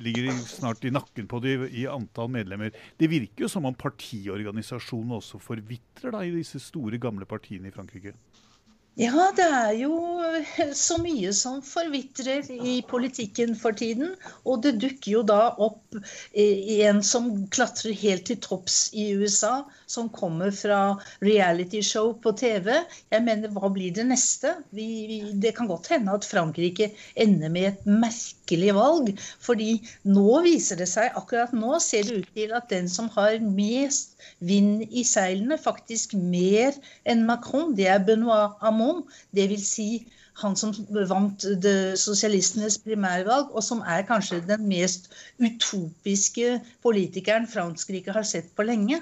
ligger 0.04 0.32
snart 0.44 0.84
i 0.84 0.94
nakken 0.94 1.28
på 1.30 1.42
dem 1.44 1.66
i 1.70 1.86
antall 1.90 2.32
medlemmer. 2.32 2.74
Det 3.00 3.10
virker 3.10 3.46
jo 3.46 3.52
som 3.52 3.68
om 3.68 3.76
partiorganisasjonen 3.76 5.18
også 5.18 5.40
forvitrer 5.42 6.20
i 6.24 6.34
disse 6.38 6.60
store, 6.62 7.00
gamle 7.02 7.28
partiene 7.28 7.70
i 7.70 7.74
Frankrike? 7.74 8.16
Ja, 8.96 9.26
det 9.36 9.44
er 9.44 9.74
jo 9.76 9.96
så 10.72 10.96
mye 11.02 11.28
som 11.36 11.58
forvitrer 11.60 12.46
i 12.48 12.78
politikken 12.88 13.52
for 13.60 13.76
tiden. 13.76 14.14
Og 14.48 14.62
det 14.64 14.78
dukker 14.80 15.10
jo 15.18 15.20
da 15.28 15.50
opp 15.66 15.98
en 16.32 17.02
som 17.04 17.28
klatrer 17.52 17.92
helt 17.92 18.24
til 18.30 18.40
topps 18.40 18.78
i 18.96 19.10
USA, 19.20 19.66
som 19.84 20.08
kommer 20.08 20.48
fra 20.56 20.80
realityshow 21.20 22.14
på 22.24 22.32
TV. 22.40 22.72
Jeg 23.12 23.26
mener, 23.26 23.52
hva 23.52 23.68
blir 23.74 23.92
det 23.92 24.06
neste? 24.08 24.54
Vi, 24.72 24.88
vi, 25.12 25.20
det 25.44 25.52
kan 25.58 25.68
godt 25.68 25.92
hende 25.92 26.16
at 26.16 26.24
Frankrike 26.24 26.94
ender 27.12 27.52
med 27.52 27.74
et 27.74 27.84
merkelig 28.46 28.74
valg. 28.74 29.18
fordi 29.40 29.82
nå 30.04 30.42
viser 30.42 30.76
det 30.76 30.88
seg, 30.88 31.10
akkurat 31.16 31.52
nå 31.52 31.78
ser 31.80 32.04
det 32.04 32.18
ut 32.20 32.28
til 32.34 32.52
at 32.54 32.68
den 32.70 32.88
som 32.88 33.08
har 33.08 33.38
mest 33.40 34.16
vind 34.40 34.82
i 34.90 35.02
seilene, 35.02 35.58
faktisk 35.58 36.14
mer 36.14 36.72
enn 37.04 37.26
Macron. 37.26 37.74
Det 37.76 37.88
er 37.88 37.98
Benoit 37.98 38.52
Hamon, 38.60 39.04
dvs. 39.34 39.66
Si 39.66 40.06
han 40.36 40.54
som 40.56 40.72
vant 41.08 41.40
sosialistenes 41.96 42.78
primærvalg, 42.78 43.50
og 43.50 43.62
som 43.64 43.80
er 43.80 44.06
kanskje 44.06 44.42
den 44.46 44.68
mest 44.68 45.10
utopiske 45.40 46.60
politikeren 46.82 47.48
Frankrike 47.48 48.12
har 48.12 48.22
sett 48.22 48.54
på 48.54 48.62
lenge. 48.62 49.00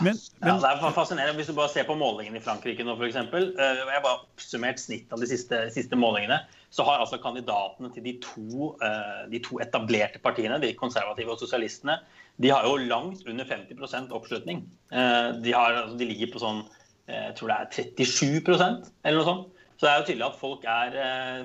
Men, 0.00 0.16
men... 0.40 0.48
Ja, 0.48 0.54
det 0.62 0.70
er 0.70 0.94
fascinerende. 0.96 1.36
Hvis 1.38 1.50
du 1.50 1.54
bare 1.56 1.70
ser 1.72 1.86
på 1.88 1.96
målingene 1.98 2.40
i 2.40 2.44
Frankrike 2.44 2.84
nå, 2.86 2.96
f.eks. 2.96 3.18
Eh, 3.20 3.44
jeg 3.60 3.92
har 3.92 4.02
bare 4.04 4.22
oppsummert 4.22 4.80
snitt 4.82 5.12
av 5.14 5.22
de 5.22 5.28
siste, 5.30 5.60
siste, 5.74 5.98
målingene. 6.00 6.40
Så 6.74 6.86
har 6.86 7.02
altså 7.02 7.20
kandidatene 7.22 7.90
til 7.94 8.06
de 8.06 8.16
to, 8.24 8.72
eh, 8.86 9.22
de 9.30 9.42
to 9.44 9.60
etablerte 9.62 10.22
partiene, 10.22 10.60
de 10.62 10.72
konservative 10.78 11.34
og 11.34 11.42
sosialistene, 11.42 11.98
de 12.40 12.52
har 12.54 12.64
jo 12.64 12.80
langt 12.88 13.26
under 13.28 13.46
50 13.46 14.14
oppslutning. 14.16 14.64
Eh, 14.90 15.30
de, 15.44 15.54
har, 15.54 15.82
altså, 15.84 15.98
de, 16.00 16.12
ligger 16.12 16.34
på 16.34 16.44
sånn 16.44 16.62
jeg 17.10 17.32
tror 17.34 17.50
det 17.50 17.54
er 17.58 17.70
37% 18.06 18.84
eller 19.02 19.16
noe 19.18 19.26
sånt. 19.26 19.56
Så 19.80 19.82
det 19.82 19.90
er 19.90 19.96
jo 19.98 20.04
tydelig 20.06 20.26
at 20.28 20.36
folk, 20.38 20.66
er, 20.68 20.98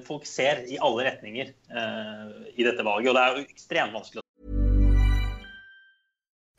folk 0.05 0.27
ser 0.29 0.61
i 0.69 0.77
alle 0.77 1.07
retninger 1.07 1.49
i 1.49 2.67
dette 2.67 2.85
valget. 2.85 3.09
Og 3.09 3.17
det 3.17 3.23
er 3.23 3.39
jo 3.39 3.45
ekstremt 3.47 3.95
vanskelig 3.95 4.24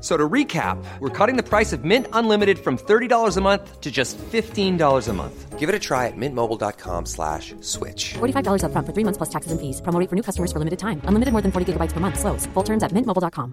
So 0.00 0.16
to 0.16 0.28
recap, 0.28 0.82
we're 1.00 1.10
cutting 1.10 1.36
the 1.36 1.42
price 1.42 1.74
of 1.74 1.84
Mint 1.84 2.06
Unlimited 2.14 2.58
from 2.58 2.78
$30 2.78 3.36
a 3.36 3.40
month 3.40 3.80
to 3.80 3.90
just 3.90 4.16
$15 4.16 5.08
a 5.08 5.12
month. 5.12 5.58
Give 5.58 5.68
it 5.68 5.74
a 5.74 5.78
try 5.78 6.06
at 6.06 6.16
mintmobile.com 6.16 7.04
slash 7.04 7.54
switch. 7.60 8.14
$45 8.14 8.64
up 8.64 8.72
front 8.72 8.86
for 8.86 8.94
three 8.94 9.04
months 9.04 9.18
plus 9.18 9.28
taxes 9.28 9.52
and 9.52 9.60
fees. 9.60 9.82
Promo 9.82 10.08
for 10.08 10.16
new 10.16 10.22
customers 10.22 10.52
for 10.52 10.58
limited 10.58 10.78
time. 10.78 11.02
Unlimited 11.04 11.32
more 11.32 11.42
than 11.42 11.52
40 11.52 11.74
gigabytes 11.74 11.92
per 11.92 12.00
month. 12.00 12.18
Slows. 12.18 12.46
Full 12.54 12.62
terms 12.62 12.82
at 12.82 12.92
mintmobile.com. 12.92 13.52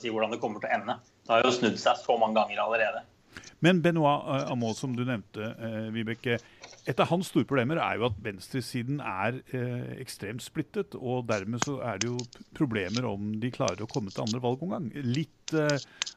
Si 0.00 0.08
hvordan 0.08 0.32
det 0.32 0.40
kommer 0.40 0.60
til 0.60 0.68
å 0.70 0.76
ende. 0.76 0.96
Det 1.24 1.32
har 1.32 1.44
jo 1.44 1.52
snudd 1.52 1.76
seg 1.80 2.00
så 2.00 2.16
mange 2.20 2.36
ganger 2.40 2.64
allerede. 2.64 3.04
Men 3.64 3.80
Benoit 3.82 4.52
uh, 4.52 4.72
som 4.76 4.96
du 4.96 5.04
nevnte, 5.06 5.40
uh, 5.40 5.88
Vibeke. 5.94 6.38
Et 6.86 7.00
av 7.00 7.08
hans 7.10 7.30
store 7.30 7.46
problemer 7.48 7.80
er 7.82 7.98
jo 7.98 8.08
at 8.10 8.18
venstresiden 8.22 9.00
er 9.00 9.40
uh, 9.54 9.94
ekstremt 9.96 10.44
splittet. 10.44 10.96
Og 10.98 11.24
dermed 11.30 11.64
så 11.64 11.78
er 11.86 12.02
det 12.02 12.10
jo 12.10 12.18
problemer 12.56 13.08
om 13.08 13.32
de 13.40 13.52
klarer 13.54 13.84
å 13.84 13.90
komme 13.90 14.12
til 14.12 14.26
andre 14.26 14.42
valgomgang. 14.44 14.90
Litt 15.06 15.32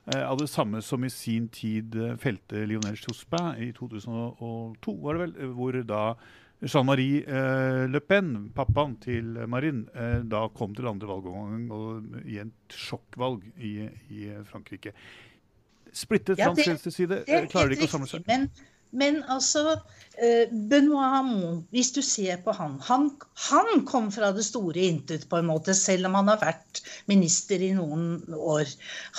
av 0.10 0.40
det 0.40 0.48
samme 0.50 0.80
som 0.82 1.04
i 1.06 1.12
sin 1.14 1.52
tid 1.54 1.94
felte 2.18 2.64
Lionel 2.66 2.96
Jospin 2.98 3.60
i 3.62 3.68
2002, 3.78 4.96
var 5.04 5.16
det 5.16 5.22
vel. 5.22 5.52
Hvor 5.54 5.78
da 5.86 6.02
Jean-Marie 6.66 7.22
Le 7.94 8.02
Pen, 8.02 8.32
pappaen 8.58 8.96
til 9.04 9.38
Marine, 9.46 9.86
da 10.26 10.48
kom 10.50 10.74
til 10.74 10.90
andre 10.90 11.12
valgomgang 11.12 11.70
og 11.78 12.26
i 12.26 12.40
et 12.42 12.74
sjokkvalg 12.74 13.46
i, 13.62 13.76
i 14.10 14.32
Frankrike 14.50 14.96
splittet 15.96 16.40
ja, 16.40 16.50
fransk 16.50 16.74
venstreside 16.74 17.24
klarer 17.52 17.72
de 17.72 17.80
ikke 17.80 17.90
å 17.90 17.96
samle 17.96 18.12
seg. 18.12 18.26
Men, 18.30 18.48
men 18.96 19.20
altså 19.30 19.64
uh, 19.76 20.46
Benoit 20.72 21.14
Hamon, 21.14 21.60
hvis 21.76 21.92
du 21.96 22.00
ser 22.06 22.40
på 22.46 22.54
han, 22.58 22.78
han, 22.88 23.10
han 23.50 23.84
kom 23.90 24.10
fra 24.14 24.32
det 24.36 24.46
store 24.48 24.88
intet, 24.90 25.28
på 25.30 25.40
en 25.40 25.50
måte, 25.50 25.76
selv 25.78 26.10
om 26.10 26.18
han 26.20 26.32
har 26.34 26.42
vært 26.42 26.82
minister 27.12 27.62
i 27.66 27.72
noen 27.78 28.24
år. 28.34 28.72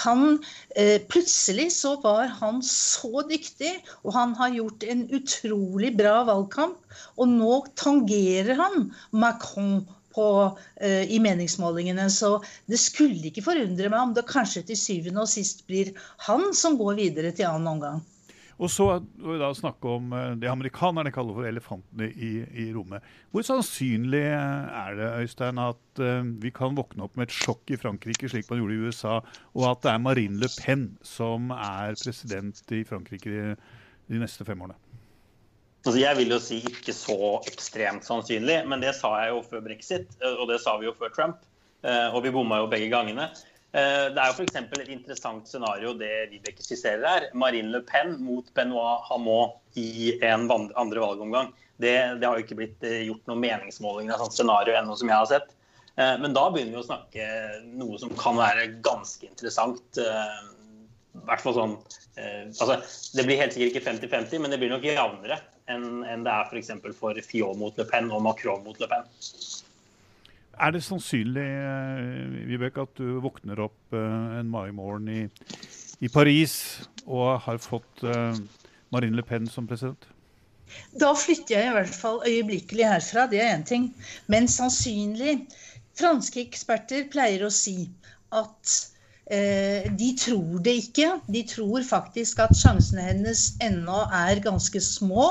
Han, 0.05 0.41
uh, 0.79 0.99
plutselig 1.13 1.71
så 1.77 1.97
var 2.03 2.33
han 2.41 2.61
så 2.67 3.25
dyktig, 3.31 3.77
og 4.05 4.15
han 4.19 4.35
har 4.41 4.57
gjort 4.59 4.87
en 4.91 5.07
utrolig 5.21 5.95
bra 5.99 6.21
valgkamp. 6.29 6.79
Og 7.23 7.31
nå 7.31 7.63
tangerer 7.79 8.59
han 8.59 8.91
Macron 9.15 9.81
på, 10.15 10.29
uh, 10.57 11.03
i 11.05 11.19
meningsmålingene. 11.23 12.09
Så 12.13 12.39
det 12.71 12.81
skulle 12.83 13.31
ikke 13.31 13.45
forundre 13.47 13.91
meg 13.91 14.01
om 14.01 14.15
det 14.17 14.29
kanskje 14.31 14.65
til 14.71 14.79
syvende 14.79 15.25
og 15.25 15.31
sist 15.31 15.67
blir 15.69 15.93
han 16.27 16.51
som 16.57 16.79
går 16.81 16.99
videre 17.01 17.35
til 17.37 17.51
annen 17.51 17.75
omgang. 17.77 18.03
Og 18.61 18.69
så 18.69 18.87
må 19.17 19.33
vi 19.33 19.39
da 19.41 19.49
snakke 19.57 19.89
om 19.89 20.11
uh, 20.13 20.35
det 20.37 20.51
amerikanerne 20.51 21.13
kaller 21.15 21.39
for 21.39 21.49
elefantene 21.49 22.11
i, 22.13 22.33
i, 22.45 22.69
rommet. 22.77 23.07
Hvor 23.33 23.47
sannsynlig 23.47 24.27
er 24.35 24.99
det 24.99 25.11
Øystein, 25.23 25.63
at 25.63 26.05
vi 26.43 26.53
kan 26.55 26.77
våkne 26.77 27.07
opp 27.07 27.17
med 27.17 27.29
et 27.29 27.39
sjokk 27.39 27.73
i 27.73 27.79
Frankrike, 27.81 28.29
slik 28.29 28.51
man 28.51 28.61
gjorde 28.61 28.77
i 28.77 28.91
USA, 28.91 29.17
og 29.55 29.67
at 29.71 29.85
det 29.87 29.95
er 29.95 30.05
Marine 30.05 30.43
Le 30.43 30.51
Pen 30.61 30.91
som 31.07 31.53
er 31.57 31.97
president 32.03 32.61
i 32.75 32.85
Frankrike 32.89 33.55
de 34.11 34.21
neste 34.21 34.45
fem 34.45 34.61
årene? 34.61 34.90
Altså 35.81 35.97
jeg 35.97 36.17
vil 36.19 36.35
jo 36.35 36.39
si 36.43 36.59
ikke 36.69 36.93
så 36.93 37.39
ekstremt 37.49 38.05
sannsynlig, 38.05 38.59
men 38.69 38.83
det 38.83 38.93
sa 38.99 39.15
jeg 39.23 39.33
jo 39.33 39.45
før 39.47 39.63
brexit, 39.65 40.11
eh, 40.21 40.35
og 40.37 40.51
det 40.51 40.59
sa 40.61 40.75
vi 40.81 40.89
jo 40.91 40.97
før 40.97 41.13
Trump. 41.15 41.39
Eh, 41.81 42.09
og 42.13 42.21
vi 42.27 42.33
bomma 42.35 42.59
jo 42.61 42.69
begge 42.69 42.91
gangene. 42.93 43.31
Eh, 43.73 44.11
det 44.13 44.21
er 44.21 44.29
jo 44.29 44.35
f.eks. 44.37 44.59
et 44.61 44.91
interessant 44.93 45.49
scenario 45.49 45.95
det 45.97 46.29
Vibeke 46.35 46.61
skisserer 46.61 47.07
her. 47.07 47.29
Marine 47.33 47.73
Le 47.73 47.81
Pen 47.89 48.19
mot 48.21 48.45
Benoit 48.53 49.07
Hamon 49.09 49.55
i 49.81 50.19
en 50.27 50.45
andre 50.53 51.01
valgomgang. 51.01 51.55
Det, 51.81 51.95
det 52.21 52.29
har 52.29 52.37
jo 52.37 52.45
ikke 52.45 52.59
blitt 52.59 52.85
gjort 53.07 53.31
noen 53.31 53.41
meningsmålinger 53.41 54.13
av 54.13 54.27
sånt 54.27 54.37
scenario 54.37 54.75
ennå, 54.77 54.99
som 55.01 55.09
jeg 55.09 55.17
har 55.17 55.31
sett. 55.31 55.55
Men 55.97 56.35
da 56.37 56.43
begynner 56.53 56.77
vi 56.77 56.81
å 56.83 56.85
snakke 56.85 57.25
noe 57.77 57.97
som 58.01 58.13
kan 58.21 58.37
være 58.37 58.67
ganske 58.85 59.25
interessant. 59.25 59.97
I 60.01 61.23
hvert 61.25 61.43
fall 61.43 61.57
sånn 61.57 61.73
altså, 62.21 62.77
Det 63.17 63.25
blir 63.25 63.41
helt 63.41 63.57
sikkert 63.57 63.81
ikke 63.81 63.87
50-50, 63.89 64.45
men 64.45 64.53
det 64.53 64.61
blir 64.61 64.73
nok 64.73 64.85
jevnere 64.85 65.41
enn 65.71 66.05
en 66.05 66.27
det 66.27 66.35
er 66.35 66.51
f.eks. 66.51 66.73
For, 66.83 66.95
for 66.97 67.25
Fillon 67.27 67.59
mot 67.61 67.77
Le 67.79 67.87
Pen 67.89 68.11
og 68.13 68.23
Macron 68.27 68.63
mot 68.67 68.79
Le 68.81 68.89
Pen. 68.91 69.09
Er 70.61 70.75
det 70.75 70.83
sannsynlig 70.85 71.47
eh, 71.47 72.47
Vibeke, 72.51 72.85
at 72.85 72.99
du 73.01 73.21
våkner 73.25 73.63
opp 73.65 73.97
eh, 73.97 74.39
en 74.41 74.51
mai 74.53 74.69
morgen 74.77 75.09
i, 75.09 75.21
i, 76.05 76.09
Paris 76.13 76.55
og 77.07 77.41
har 77.47 77.61
fått 77.65 78.05
uh, 78.05 78.37
Marine 78.93 79.17
Le 79.17 79.25
Pen 79.25 79.49
som 79.49 79.69
president? 79.71 80.05
Da 81.01 81.15
flytter 81.17 81.57
jeg 81.57 81.71
i 81.71 81.75
hvert 81.79 81.97
fall 81.97 82.21
øyeblikkelig 82.29 82.87
herfra, 82.87 83.25
det 83.31 83.41
er 83.41 83.55
én 83.57 83.65
ting. 83.67 83.89
Men 84.31 84.47
sannsynlig 84.53 85.41
Franske 86.01 86.41
eksperter 86.45 87.09
pleier 87.13 87.43
å 87.45 87.51
si 87.53 87.89
at 88.37 88.75
eh, 88.75 89.00
de 89.31 90.09
tror 90.19 90.59
det 90.65 90.73
ikke. 90.81 91.13
De 91.31 91.45
tror 91.47 91.85
faktisk 91.87 92.41
at 92.43 92.57
sjansene 92.59 93.05
hennes 93.05 93.45
ennå 93.63 94.01
er 94.11 94.43
ganske 94.43 94.83
små. 94.83 95.29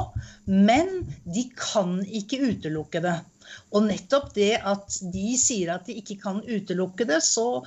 Men 0.48 1.04
de 1.28 1.44
kan 1.60 1.98
ikke 2.08 2.40
utelukke 2.48 3.04
det. 3.04 3.18
Og 3.74 3.86
nettopp 3.90 4.32
det 4.38 4.54
at 4.58 5.00
de 5.14 5.34
sier 5.40 5.74
at 5.76 5.88
de 5.90 5.98
ikke 6.00 6.20
kan 6.22 6.40
utelukke 6.46 7.08
det, 7.10 7.20
så 7.26 7.64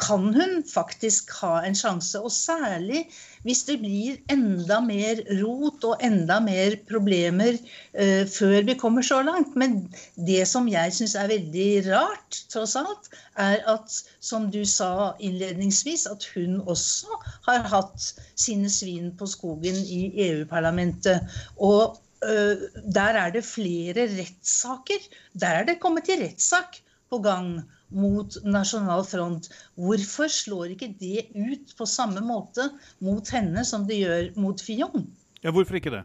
kan 0.00 0.32
hun 0.34 0.60
faktisk 0.66 1.30
ha 1.40 1.60
en 1.66 1.76
sjanse. 1.76 2.20
Og 2.20 2.32
særlig 2.32 3.04
hvis 3.44 3.62
det 3.68 3.78
blir 3.80 4.18
enda 4.32 4.80
mer 4.84 5.22
rot 5.40 5.84
og 5.88 6.02
enda 6.04 6.38
mer 6.44 6.76
problemer 6.88 7.56
uh, 7.56 8.24
før 8.28 8.66
vi 8.68 8.76
kommer 8.80 9.04
så 9.06 9.20
langt. 9.26 9.56
Men 9.60 9.82
det 10.28 10.42
som 10.48 10.68
jeg 10.70 10.94
syns 10.96 11.16
er 11.18 11.30
veldig 11.32 11.70
rart, 11.90 12.42
tross 12.52 12.76
alt, 12.80 13.10
er 13.40 13.60
at, 13.70 13.96
som 14.20 14.50
du 14.52 14.62
sa 14.68 15.12
innledningsvis, 15.20 16.06
at 16.10 16.26
hun 16.34 16.60
også 16.66 17.20
har 17.48 17.66
hatt 17.72 18.12
sine 18.34 18.70
svin 18.72 19.12
på 19.16 19.28
skogen 19.30 19.76
i 19.84 20.02
EU-parlamentet. 20.28 21.28
Og 21.56 21.98
uh, 22.24 22.68
der 22.84 23.20
er 23.24 23.34
det 23.36 23.44
flere 23.48 24.08
rettssaker. 24.16 25.10
Der 25.40 25.62
er 25.62 25.68
det 25.68 25.80
kommet 25.80 26.08
til 26.08 26.24
rettssak 26.24 26.80
på 27.10 27.18
gang 27.24 27.60
mot 27.90 28.36
Nasjonal 28.46 29.04
Front. 29.06 29.50
Hvorfor 29.78 30.30
slår 30.30 30.76
ikke 30.76 30.92
det 31.00 31.28
ut 31.34 31.74
på 31.78 31.88
samme 31.88 32.22
måte 32.24 32.70
mot 33.04 33.26
henne 33.34 33.64
som 33.66 33.86
det 33.88 34.00
gjør 34.02 34.30
mot 34.40 34.62
Fion? 34.62 35.08
Ja, 35.42 35.52
Hvorfor 35.54 35.78
ikke 35.80 35.94
det? 35.94 36.04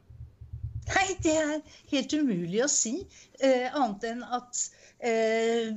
Nei, 0.86 1.06
det 1.26 1.34
er 1.34 1.54
helt 1.92 2.14
umulig 2.14 2.62
å 2.64 2.70
si. 2.70 3.00
Eh, 3.42 3.66
annet 3.74 4.04
enn 4.06 4.22
at 4.38 4.60
eh, 5.02 5.72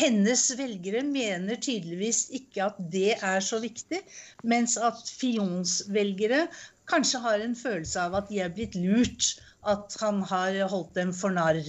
hennes 0.00 0.42
velgere 0.58 1.04
mener 1.06 1.60
tydeligvis 1.62 2.24
ikke 2.34 2.64
at 2.66 2.80
det 2.92 3.14
er 3.20 3.44
så 3.44 3.60
viktig. 3.62 4.02
Mens 4.42 4.74
at 4.76 5.06
Fions 5.06 5.78
velgere 5.94 6.46
kanskje 6.90 7.22
har 7.22 7.42
en 7.42 7.54
følelse 7.58 8.02
av 8.02 8.18
at 8.18 8.30
de 8.32 8.42
er 8.42 8.54
blitt 8.54 8.74
lurt. 8.78 9.36
At 9.66 9.94
han 10.02 10.20
har 10.26 10.58
holdt 10.70 10.94
dem 10.98 11.14
for 11.14 11.34
narr. 11.34 11.62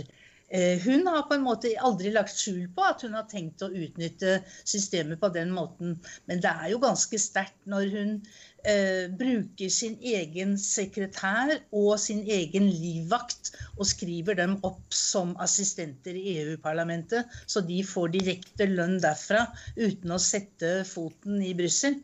Eh, 0.50 0.80
hun 0.80 1.08
har 1.08 1.26
på 1.28 1.36
en 1.36 1.44
måte 1.44 1.74
aldri 1.84 2.14
lagt 2.16 2.38
skjul 2.40 2.70
på 2.76 2.84
at 2.88 3.02
hun 3.04 3.18
har 3.18 3.26
tenkt 3.28 3.64
å 3.66 3.68
utnytte 3.68 4.38
systemet 4.64 5.20
på 5.20 5.30
den 5.36 5.52
måten. 5.52 5.98
Men 6.30 6.44
det 6.44 6.54
er 6.54 6.72
jo 6.72 6.80
ganske 6.80 7.20
sterkt 7.20 7.58
når 7.68 7.92
hun 7.92 8.14
eh, 8.64 9.12
bruker 9.12 9.74
sin 9.74 9.98
egen 10.00 10.56
sekretær 10.62 11.52
og 11.76 11.98
sin 12.00 12.24
egen 12.24 12.70
livvakt 12.72 13.52
og 13.76 13.90
skriver 13.92 14.40
dem 14.40 14.56
opp 14.68 14.96
som 14.96 15.36
assistenter 15.44 16.16
i 16.16 16.38
EU-parlamentet, 16.38 17.28
så 17.46 17.60
de 17.68 17.82
får 17.84 18.16
direkte 18.16 18.70
lønn 18.72 19.02
derfra 19.04 19.50
uten 19.76 20.16
å 20.16 20.22
sette 20.22 20.78
foten 20.88 21.44
i 21.44 21.52
Brussel. 21.60 22.00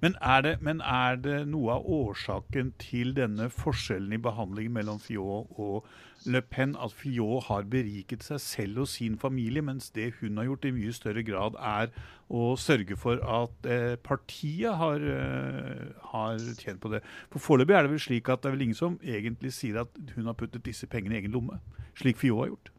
Men 0.00 0.16
er, 0.24 0.40
det, 0.40 0.54
men 0.64 0.80
er, 0.80 1.18
det, 1.20 1.42
noe 1.52 1.76
av 1.76 1.84
årsaken 1.84 2.72
til 2.80 3.12
denne 3.16 3.50
forskjellen 3.52 4.16
i 4.16 4.20
behandlingen 4.24 4.72
mellom 4.72 5.00
Fjå 5.02 5.42
og 5.44 5.88
Le 6.26 6.40
Pen 6.42 6.74
at 6.80 6.92
Fillot 6.96 7.44
har 7.48 7.66
beriket 7.70 8.24
seg 8.24 8.40
selv 8.42 8.84
og 8.84 8.88
sin 8.88 9.18
familie, 9.20 9.62
mens 9.64 9.90
det 9.94 10.12
hun 10.20 10.40
har 10.40 10.48
gjort 10.48 10.68
i 10.68 10.74
mye 10.76 10.94
større 10.96 11.24
grad 11.26 11.58
er 11.60 11.90
å 12.32 12.54
sørge 12.60 12.96
for 13.00 13.20
at 13.20 13.68
eh, 13.68 13.96
partiet 14.00 14.78
har, 14.80 15.04
eh, 15.04 15.82
har, 16.12 16.38
tjent 16.60 16.80
på 16.80 16.92
det? 16.94 17.02
For 17.32 17.44
Foreløpig 17.48 17.76
er 17.76 17.86
det 17.86 17.94
vel 17.94 18.04
slik 18.06 18.30
at 18.32 18.42
det 18.42 18.50
er 18.50 18.56
vel 18.56 18.68
ingen 18.68 18.78
som 18.78 18.96
egentlig 19.02 19.52
sier 19.56 19.82
at 19.84 20.00
hun 20.16 20.30
har 20.30 20.38
puttet 20.38 20.64
disse 20.64 20.88
pengene 20.90 21.18
i 21.18 21.22
egen 21.22 21.36
lomme, 21.36 21.60
slik 22.00 22.20
Fillot 22.20 22.46
har 22.46 22.54
gjort? 22.54 22.72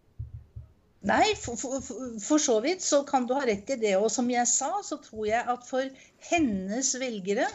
Nei, 1.05 1.35
for, 1.37 1.53
for, 1.59 1.83
for, 2.17 2.41
så 2.41 2.57
vidt 2.65 2.81
så 2.81 3.03
kan 3.05 3.27
du 3.29 3.35
ha 3.37 3.43
rett 3.45 3.69
i 3.69 3.77
det. 3.77 3.93
Og 4.01 4.09
som 4.09 4.29
jeg 4.31 4.49
sa, 4.49 4.71
så 4.81 4.97
tror 5.03 5.27
jeg 5.29 5.45
at 5.53 5.67
for 5.67 5.85
hennes 6.31 6.89
velgere 6.97 7.45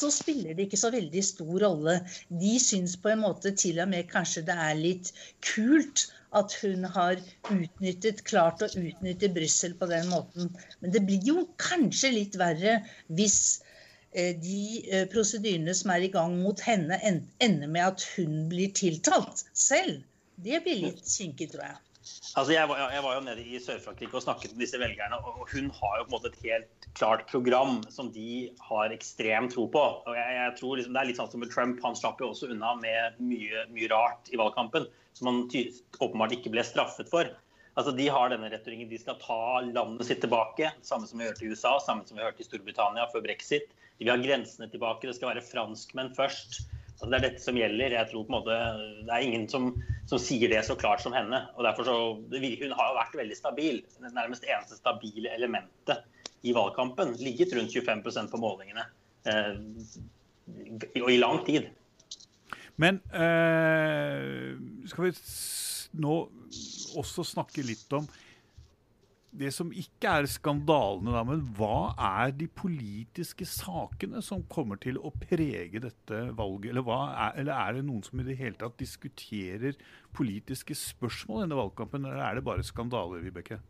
så 0.00 0.10
spiller 0.14 0.56
det 0.56 0.68
ikke 0.68 0.80
så 0.80 0.90
veldig 0.94 1.22
stor 1.24 1.56
rolle. 1.64 1.98
De 2.42 2.54
syns 2.62 2.96
på 3.00 3.12
en 3.12 3.22
måte 3.24 3.52
til 3.58 3.80
og 3.82 3.90
med 3.92 4.08
kanskje 4.10 4.46
det 4.48 4.56
er 4.56 4.78
litt 4.78 5.12
kult 5.44 6.08
at 6.36 6.54
hun 6.62 6.86
har 6.94 7.18
utnyttet, 7.50 8.22
klart 8.28 8.62
å 8.62 8.70
utnytte 8.70 9.32
Brussel 9.34 9.74
på 9.78 9.88
den 9.90 10.06
måten. 10.12 10.52
Men 10.80 10.94
det 10.94 11.02
blir 11.08 11.26
jo 11.26 11.44
kanskje 11.62 12.12
litt 12.14 12.38
verre 12.38 12.78
hvis 13.18 13.40
eh, 14.14 14.36
de 14.38 14.62
eh, 14.86 15.06
prosedyrene 15.10 15.74
som 15.76 15.90
er 15.94 16.06
i 16.06 16.12
gang 16.14 16.38
mot 16.44 16.62
henne, 16.62 17.00
ender 17.02 17.66
med 17.66 17.86
at 17.88 18.06
hun 18.14 18.46
blir 18.52 18.70
tiltalt 18.78 19.44
selv. 19.52 20.04
Det 20.40 20.62
blir 20.64 20.84
litt 20.86 21.02
kinkig, 21.04 21.50
tror 21.52 21.66
jeg. 21.66 21.80
Altså 22.38 22.54
jeg, 22.54 22.68
var, 22.70 22.78
jeg, 22.94 23.02
var, 23.04 23.16
jo 23.16 23.24
nede 23.26 23.42
i 23.44 23.58
Sør-Frankrike 23.60 24.16
og 24.16 24.24
snakket 24.24 24.54
med 24.54 24.64
disse 24.64 24.78
velgerne. 24.80 25.18
og 25.18 25.50
Hun 25.50 25.68
har 25.74 25.98
jo 25.98 26.06
på 26.06 26.10
en 26.10 26.14
måte 26.14 26.30
et 26.30 26.46
helt 26.46 26.79
klart 26.94 27.26
program 27.30 27.82
som 27.88 28.12
de 28.12 28.50
har 28.58 28.90
ekstrem 28.94 29.48
tro 29.52 29.66
på. 29.70 29.82
og 30.06 30.16
jeg, 30.16 30.34
jeg 30.36 30.56
tror 30.58 30.76
liksom, 30.76 30.94
Det 30.94 31.02
er 31.02 31.10
litt 31.10 31.20
sånn 31.20 31.30
som 31.32 31.44
med 31.44 31.52
Trump. 31.52 31.78
Han 31.84 31.98
slapp 31.98 32.20
jo 32.22 32.30
også 32.32 32.50
unna 32.54 32.74
med 32.80 33.20
mye, 33.22 33.66
mye 33.74 33.90
rart 33.92 34.32
i 34.32 34.40
valgkampen 34.40 34.88
som 35.18 35.30
han 35.30 35.44
åpenbart 36.00 36.34
ikke 36.36 36.52
ble 36.54 36.64
straffet 36.66 37.10
for. 37.12 37.30
Altså 37.78 37.94
De 37.96 38.08
har 38.12 38.32
denne 38.32 38.50
retorikken. 38.52 38.90
De 38.90 38.98
skal 39.00 39.18
ta 39.22 39.60
landet 39.66 40.08
sitt 40.08 40.22
tilbake. 40.24 40.72
Samme 40.86 41.08
som 41.08 41.20
vi 41.20 41.28
hørte 41.28 41.46
i 41.46 41.52
USA, 41.52 41.78
samme 41.82 42.06
som 42.06 42.18
vi 42.18 42.26
hørte 42.26 42.42
i 42.42 42.48
Storbritannia 42.48 43.06
før 43.12 43.24
brexit. 43.24 43.70
De 43.98 44.06
vil 44.06 44.14
ha 44.14 44.20
grensene 44.20 44.68
tilbake. 44.72 45.06
Det 45.08 45.16
skal 45.18 45.34
være 45.34 45.46
franskmenn 45.46 46.14
først. 46.16 46.62
Altså, 47.00 47.08
det 47.08 47.18
er 47.18 47.26
dette 47.28 47.44
som 47.44 47.56
gjelder. 47.56 47.96
Jeg 47.96 48.10
tror 48.10 48.26
på 48.26 48.32
en 48.32 48.38
måte 48.40 48.56
Det 49.06 49.14
er 49.14 49.24
ingen 49.24 49.46
som, 49.48 49.70
som 50.10 50.20
sier 50.20 50.52
det 50.52 50.64
så 50.66 50.76
klart 50.76 51.04
som 51.04 51.14
henne. 51.16 51.46
og 51.56 51.64
derfor 51.64 51.88
så, 51.88 51.98
Hun 52.20 52.76
har 52.76 52.90
jo 52.90 52.98
vært 52.98 53.20
veldig 53.22 53.38
stabil. 53.38 53.82
Det 53.96 54.14
nærmest 54.16 54.48
eneste 54.48 54.80
stabile 54.80 55.32
elementet 55.36 56.04
i 56.42 56.54
valgkampen. 56.56 57.16
Ligget 57.20 57.52
rundt 57.56 57.74
25% 57.74 58.32
på 58.32 58.40
målingene. 58.40 58.86
Eh, 59.28 59.60
og 61.02 61.12
i 61.12 61.20
lang 61.20 61.44
tid. 61.46 61.68
Men 62.80 63.02
eh, 63.12 64.56
skal 64.88 65.10
vi 65.10 65.14
nå 66.00 66.16
også 67.00 67.24
snakke 67.26 67.64
litt 67.66 67.92
om 67.96 68.06
det 69.30 69.52
som 69.54 69.68
ikke 69.70 70.10
er 70.10 70.26
skandalene, 70.26 71.12
da, 71.14 71.20
men 71.26 71.42
hva 71.54 71.92
er 71.94 72.32
de 72.34 72.48
politiske 72.50 73.46
sakene 73.46 74.22
som 74.26 74.42
kommer 74.50 74.80
til 74.82 74.98
å 74.98 75.12
prege 75.14 75.82
dette 75.84 76.22
valget? 76.38 76.72
Eller, 76.72 76.90
er, 76.96 77.36
eller 77.42 77.54
er, 77.54 77.76
det 77.78 77.84
noen 77.86 78.02
som 78.06 78.18
i 78.18 78.26
det 78.26 78.38
hele 78.40 78.58
tatt 78.58 78.74
diskuterer 78.80 79.78
politiske 80.16 80.74
spørsmål 80.74 81.44
i 81.44 81.46
denne 81.46 81.60
valgkampen, 81.60 82.08
eller 82.08 82.24
er 82.26 82.40
det 82.40 82.46
bare 82.48 82.66
skandaler, 82.66 83.22
Vibeke? 83.22 83.60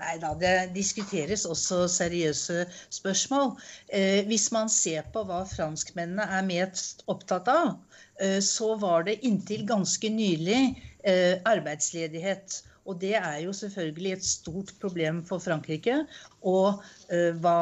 Nei 0.00 0.14
da, 0.22 0.30
det 0.38 0.54
diskuteres 0.74 1.44
også 1.48 1.84
seriøse 1.90 2.64
spørsmål. 2.92 3.54
Eh, 3.92 4.22
hvis 4.28 4.48
man 4.54 4.70
ser 4.72 5.08
på 5.14 5.24
hva 5.26 5.42
franskmennene 5.48 6.26
er 6.38 6.46
mest 6.46 7.04
opptatt 7.10 7.50
av, 7.50 7.74
eh, 8.22 8.38
så 8.44 8.76
var 8.80 9.08
det 9.08 9.20
inntil 9.26 9.66
ganske 9.68 10.12
nylig 10.14 10.60
eh, 11.02 11.40
arbeidsledighet. 11.50 12.62
Og 12.88 12.96
det 13.00 13.14
er 13.18 13.42
jo 13.44 13.52
selvfølgelig 13.54 14.12
et 14.16 14.24
stort 14.26 14.72
problem 14.80 15.20
for 15.26 15.42
Frankrike. 15.42 16.00
Og 16.42 16.80
uh, 17.12 17.32
hva, 17.42 17.58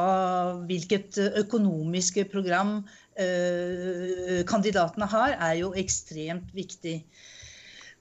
hvilket 0.68 1.18
økonomiske 1.42 2.24
program 2.32 2.78
uh, 3.18 4.38
kandidatene 4.48 5.08
har, 5.10 5.34
er 5.50 5.58
jo 5.58 5.74
ekstremt 5.76 6.54
viktig. 6.56 7.00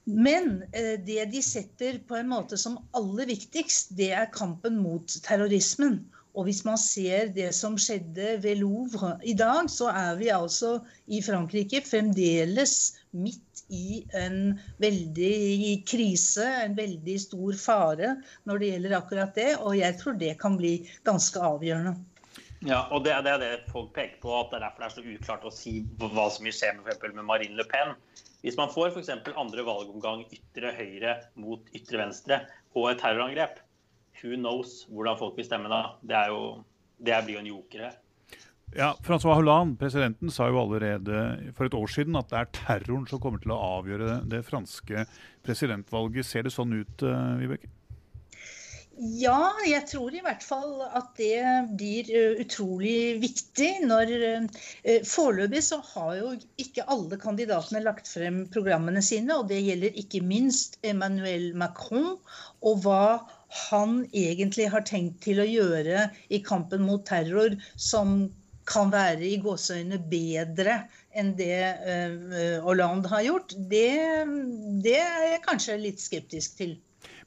Men 0.08 0.62
uh, 0.72 0.96
det 1.04 1.26
de 1.34 1.42
setter 1.44 2.00
på 2.08 2.16
en 2.20 2.30
måte 2.32 2.60
som 2.60 2.80
aller 2.98 3.28
viktigst, 3.30 3.96
det 4.00 4.14
er 4.16 4.32
kampen 4.34 4.80
mot 4.80 5.20
terrorismen. 5.26 6.00
Og 6.38 6.46
hvis 6.46 6.62
man 6.68 6.78
ser 6.78 7.32
det 7.34 7.50
som 7.58 7.80
skjedde 7.82 8.36
ved 8.44 8.60
Louvre 8.60 9.16
i 9.26 9.34
dag, 9.34 9.66
så 9.74 9.90
er 9.90 10.20
vi 10.20 10.30
altså 10.30 10.76
i 11.10 11.22
Frankrike 11.26 11.82
fremdeles 11.82 12.76
midt 13.18 13.64
i 13.74 14.04
en 14.16 14.54
veldig 14.78 15.80
krise, 15.90 16.46
en 16.62 16.78
veldig 16.78 17.16
stor 17.24 17.58
fare 17.58 18.14
når 18.46 18.62
det 18.62 18.70
gjelder 18.70 18.96
akkurat 19.00 19.34
det. 19.34 19.50
Og 19.58 19.80
jeg 19.80 19.98
tror 19.98 20.20
det 20.22 20.36
kan 20.42 20.60
bli 20.62 20.76
ganske 21.10 21.42
avgjørende. 21.42 21.98
Ja, 22.66 22.86
og 22.94 23.04
det, 23.06 23.14
er 23.18 23.42
det 23.42 23.52
folk 23.74 23.92
peker 23.98 24.22
på, 24.22 24.32
at 24.38 24.54
det 24.54 24.60
er 24.60 24.68
derfor 24.68 24.86
det 24.86 24.88
er 24.88 24.96
så 24.96 25.18
uklart 25.18 25.46
å 25.46 25.54
si 25.54 25.74
hva 26.02 26.30
som 26.34 26.46
vil 26.46 26.56
skje 26.58 26.72
med 26.78 27.26
Marine 27.26 27.58
Le 27.58 27.66
Pen. 27.70 27.98
Hvis 28.44 28.58
man 28.60 28.72
får 28.74 28.94
f.eks. 28.94 29.14
andre 29.34 29.66
valgomgang 29.66 30.26
ytre 30.30 30.74
høyre 30.78 31.16
mot 31.42 31.72
ytre 31.76 32.02
venstre 32.04 32.42
og 32.78 32.92
et 32.92 33.02
terrorangrep, 33.02 33.62
who 34.22 34.38
knows 34.38 34.84
hvordan 34.92 35.18
folk 35.20 35.38
vil 35.38 35.48
stemme 35.48 35.72
da. 35.72 35.82
Det, 36.02 36.26
jo, 36.32 36.44
det 36.98 37.24
blir 37.26 37.38
jo 37.38 37.44
en 37.44 37.50
joker 37.54 37.88
her. 37.88 37.98
Ja, 38.76 38.92
Francois 39.04 39.38
Hollande, 39.40 39.78
presidenten, 39.80 40.30
sa 40.34 40.50
jo 40.52 40.60
allerede 40.60 41.52
for 41.56 41.70
et 41.70 41.78
år 41.78 41.88
siden 41.92 42.18
at 42.20 42.28
det 42.30 42.42
er 42.42 42.50
terroren 42.58 43.08
som 43.08 43.22
kommer 43.24 43.40
til 43.42 43.54
å 43.56 43.62
avgjøre 43.80 44.10
det, 44.10 44.18
det 44.34 44.44
franske 44.46 45.06
presidentvalget. 45.48 46.28
Ser 46.28 46.46
det 46.46 46.54
sånn 46.54 46.76
ut, 46.76 47.06
uh, 47.08 47.38
Vibeke? 47.40 47.72
Ja, 48.98 49.52
jeg 49.62 49.84
tror 49.92 50.16
i 50.16 50.24
hvert 50.26 50.42
fall 50.42 50.80
at 50.82 51.12
det 51.20 51.44
blir 51.78 52.08
uh, 52.10 52.40
utrolig 52.42 53.20
viktig 53.22 53.70
når 53.86 54.14
uh, 54.18 54.64
Foreløpig 55.06 55.62
så 55.68 55.78
har 55.92 56.16
jo 56.18 56.32
ikke 56.58 56.86
alle 56.90 57.20
kandidatene 57.22 57.84
lagt 57.86 58.10
frem 58.10 58.40
programmene 58.50 59.04
sine, 59.06 59.38
og 59.38 59.52
det 59.52 59.60
gjelder 59.62 60.00
ikke 60.02 60.24
minst 60.26 60.80
Emmanuel 60.82 61.52
Macron. 61.54 62.16
Og 62.66 62.82
hva 62.88 63.20
han 63.70 64.00
egentlig 64.18 64.66
har 64.74 64.88
tenkt 64.90 65.22
til 65.28 65.44
å 65.44 65.48
gjøre 65.48 66.08
i 66.34 66.42
kampen 66.42 66.82
mot 66.88 67.06
terror 67.06 67.54
som 67.78 68.32
kan 68.68 68.90
være 68.92 69.22
i 69.30 69.38
gåseøyne 69.46 70.02
bedre 70.10 70.82
enn 71.14 71.36
det 71.38 71.62
uh, 71.86 72.66
Hollande 72.66 73.14
har 73.14 73.30
gjort, 73.30 73.54
det, 73.70 73.94
det 74.82 75.00
er 75.06 75.32
jeg 75.36 75.46
kanskje 75.46 75.82
litt 75.86 76.02
skeptisk 76.02 76.58
til. 76.64 76.78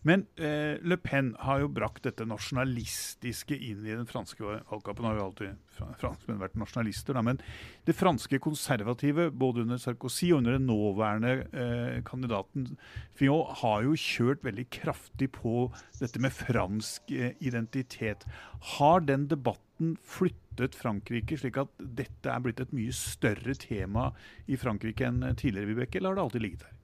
Men 0.07 0.25
eh, 0.41 0.81
Le 0.81 0.97
Pen 0.97 1.35
har 1.45 1.61
jo 1.61 1.69
brakt 1.73 2.07
dette 2.07 2.25
nasjonalistiske 2.29 3.57
inn 3.57 3.85
i 3.85 3.93
den 3.93 4.09
franske 4.09 4.41
valgkampen. 4.41 5.05
har 5.05 5.19
jo 5.19 5.27
alltid 5.27 5.59
franskmenn 6.01 6.41
vært 6.41 6.57
nasjonalister, 6.61 7.17
da, 7.17 7.23
Men 7.25 7.41
det 7.85 7.97
franske 7.97 8.41
konservative, 8.41 9.29
både 9.31 9.67
under 9.67 9.81
Sarkozy 9.81 10.31
og 10.33 10.41
under 10.41 10.57
den 10.57 10.67
nåværende 10.71 11.35
eh, 11.53 12.01
kandidaten 12.07 12.79
Fillon, 13.17 13.45
har 13.61 13.85
jo 13.85 13.97
kjørt 14.01 14.45
veldig 14.47 14.67
kraftig 14.73 15.31
på 15.37 15.69
dette 16.01 16.23
med 16.23 16.33
fransk 16.33 17.13
eh, 17.13 17.37
identitet. 17.45 18.25
Har 18.77 19.05
den 19.05 19.29
debatten 19.29 19.99
flyttet 20.01 20.77
Frankrike, 20.77 21.37
slik 21.41 21.61
at 21.61 21.73
dette 21.77 22.33
er 22.33 22.41
blitt 22.45 22.61
et 22.61 22.73
mye 22.77 22.93
større 22.97 23.53
tema 23.61 24.11
i 24.49 24.57
Frankrike 24.61 25.09
enn 25.09 25.25
tidligere, 25.37 25.75
Vibeke, 25.75 26.01
eller 26.01 26.15
har 26.15 26.23
det 26.23 26.29
alltid 26.29 26.49
ligget 26.49 26.69
der? 26.69 26.80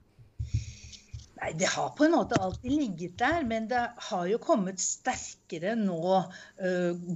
Nei, 1.37 1.51
Det 1.53 1.69
har 1.69 1.89
på 1.97 2.05
en 2.05 2.15
måte 2.17 2.37
alltid 2.41 2.71
ligget 2.71 3.17
der, 3.21 3.43
men 3.45 3.67
det 3.69 3.83
har 4.09 4.25
jo 4.29 4.39
kommet 4.41 4.81
sterkere 4.81 5.75
nå. 5.77 6.23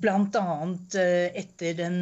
Bl.a. 0.04 0.44
etter 1.42 1.78
den 1.80 1.98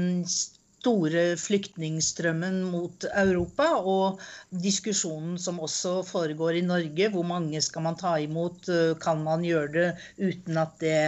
store 0.80 1.24
flyktningstrømmen 1.40 2.62
mot 2.72 3.06
Europa, 3.12 3.68
og 3.80 4.22
diskusjonen 4.64 5.38
som 5.42 5.60
også 5.60 6.00
foregår 6.08 6.60
i 6.60 6.66
Norge. 6.66 7.12
Hvor 7.14 7.28
mange 7.28 7.62
skal 7.62 7.86
man 7.86 8.00
ta 8.00 8.16
imot? 8.24 8.70
Kan 9.04 9.24
man 9.26 9.44
gjøre 9.46 9.72
det 9.76 9.90
uten 10.18 10.60
at 10.62 10.80
det 10.80 11.00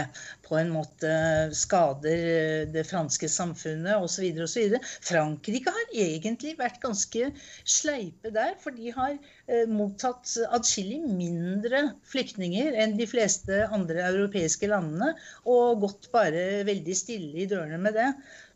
på 0.52 0.58
en 0.60 0.72
måte 0.74 1.12
skader 1.56 2.66
det 2.74 2.84
franske 2.90 3.30
samfunnet 3.32 4.04
osv. 4.04 4.26
osv. 4.44 4.76
Frankrike 5.08 5.72
har 5.72 5.94
egentlig 5.96 6.58
vært 6.60 6.82
ganske 6.84 7.30
sleipe 7.64 8.34
der, 8.36 8.58
for 8.60 8.76
de 8.76 8.92
har 8.92 9.16
eh, 9.16 9.64
mottatt 9.72 10.34
atskillig 10.52 11.00
mindre 11.08 11.86
flyktninger 12.12 12.76
enn 12.84 12.98
de 13.00 13.08
fleste 13.08 13.64
andre 13.72 14.04
europeiske 14.10 14.68
landene, 14.72 15.14
og 15.48 15.86
gått 15.86 16.12
bare 16.12 16.66
veldig 16.68 17.00
stille 17.00 17.46
i 17.46 17.48
dørene 17.48 17.80
med 17.80 17.96
det. 17.96 18.10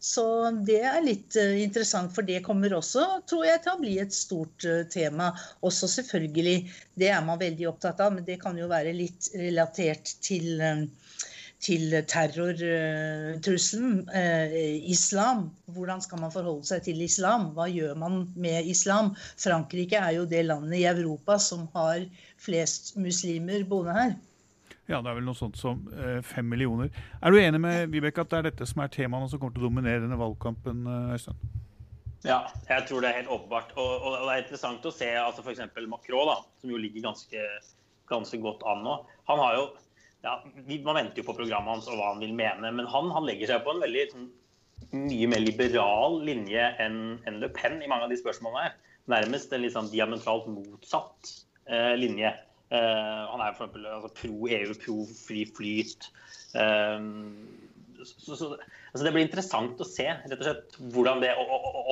Så 0.05 0.25
det 0.67 0.81
er 0.85 1.01
litt 1.01 1.35
eh, 1.39 1.55
interessant, 1.63 2.11
for 2.13 2.27
det 2.27 2.43
kommer 2.45 2.75
også, 2.77 3.05
tror 3.29 3.45
jeg, 3.47 3.61
til 3.63 3.73
å 3.73 3.81
bli 3.81 3.95
et 4.03 4.13
stort 4.13 4.65
eh, 4.69 4.83
tema. 4.93 5.31
Også 5.65 5.89
selvfølgelig, 5.89 6.57
det 7.01 7.09
er 7.09 7.23
man 7.25 7.41
veldig 7.41 7.71
opptatt 7.71 8.03
av, 8.05 8.13
men 8.13 8.27
det 8.27 8.37
kan 8.43 8.59
jo 8.59 8.69
være 8.69 8.93
litt 8.93 9.31
relatert 9.33 10.17
til 10.25 10.61
til 11.65 11.93
terrortrusselen. 12.05 13.93
Eh, 14.13 14.53
islam. 14.91 15.47
Hvordan 15.73 16.03
skal 16.03 16.21
man 16.21 16.33
forholde 16.33 16.67
seg 16.69 16.83
til 16.85 17.01
islam? 17.01 17.47
Hva 17.55 17.65
gjør 17.71 17.97
man 17.97 18.19
med 18.37 18.69
islam? 18.69 19.15
Frankrike 19.41 19.97
er 19.97 20.19
jo 20.19 20.27
det 20.29 20.43
landet 20.45 20.83
i 20.83 20.85
Europa 20.91 21.39
som 21.41 21.65
har 21.73 22.05
flest 22.45 22.93
muslimer 23.01 23.65
boende 23.65 23.97
her. 23.97 24.15
Ja, 24.85 24.99
det 25.01 25.09
er 25.09 25.17
vel 25.17 25.25
noe 25.25 25.37
sånt 25.37 25.57
som 25.57 25.87
eh, 25.97 26.19
fem 26.25 26.45
millioner. 26.45 26.91
Er 27.17 27.33
du 27.33 27.39
enig 27.39 27.61
med 27.61 27.93
Vibeke 27.93 28.21
at 28.21 28.29
det 28.29 28.37
er 28.37 28.49
dette 28.51 28.67
som 28.69 28.83
er 28.83 28.91
temaene 28.93 29.29
som 29.31 29.41
kommer 29.41 29.55
til 29.55 29.63
å 29.63 29.69
dominere 29.71 30.03
denne 30.03 30.19
valgkampen, 30.19 30.83
eh, 30.85 31.15
Øystein? 31.15 31.39
Ja, 32.25 32.39
jeg 32.69 32.85
tror 32.89 33.01
det 33.01 33.09
er 33.09 33.19
helt 33.19 33.31
åpenbart. 33.33 33.73
Og, 33.77 33.89
og, 34.01 34.13
det 34.25 34.35
er 34.35 34.43
interessant 34.43 34.85
å 34.85 34.93
se 34.93 35.09
altså 35.17 35.43
f.eks. 35.45 35.65
Macron, 35.89 36.29
da, 36.29 36.37
som 36.61 36.71
jo 36.73 36.79
ligger 36.81 37.05
ganske, 37.05 37.43
ganske 38.09 38.39
godt 38.41 38.65
an 38.69 38.85
nå. 38.85 38.95
Han 39.29 39.41
har 39.41 39.59
jo 39.59 39.65
ja, 40.25 40.39
Man 40.87 40.97
venter 40.97 41.21
jo 41.21 41.27
på 41.27 41.35
programmet 41.37 41.69
hans 41.69 41.89
og 41.91 41.99
hva 41.99 42.13
han 42.13 42.23
vil 42.23 42.33
mene, 42.33 42.71
men 42.73 42.89
han, 42.89 43.11
han 43.13 43.27
legger 43.27 43.51
seg 43.51 43.65
på 43.65 43.75
en 43.75 43.83
veldig 43.83 44.05
sånn, 44.13 44.31
mye 44.95 45.27
mer 45.29 45.43
liberal 45.43 46.17
linje 46.25 46.63
enn 46.81 46.97
en 47.29 47.37
Le 47.41 47.49
Pen 47.53 47.77
i 47.81 47.89
mange 47.89 48.07
av 48.07 48.13
de 48.13 48.17
spørsmålene 48.17 48.63
her. 48.65 48.73
Nærmest 49.13 49.53
en 49.53 49.61
litt 49.61 49.75
sånn 49.75 49.91
diametralt 49.91 50.49
motsatt 50.49 51.29
eh, 51.69 51.93
linje. 51.99 52.31
Eh, 52.73 53.21
han 53.31 53.43
er 53.43 53.53
for 53.53 53.65
eksempel 53.65 53.85
altså, 53.91 54.11
pro 54.21 54.49
EU, 54.57 54.77
pro 54.81 54.97
fri 55.11 55.43
flyt. 55.57 56.09
Eh, 56.57 57.05
så, 58.05 58.35
så, 58.37 58.51
altså 58.91 59.03
det 59.05 59.13
blir 59.15 59.25
interessant 59.25 59.81
å 59.81 59.87
se 59.87 60.05
rett 60.05 60.39
og 60.39 60.45
slett, 60.45 60.79
hvordan 60.93 61.21
det, 61.23 61.33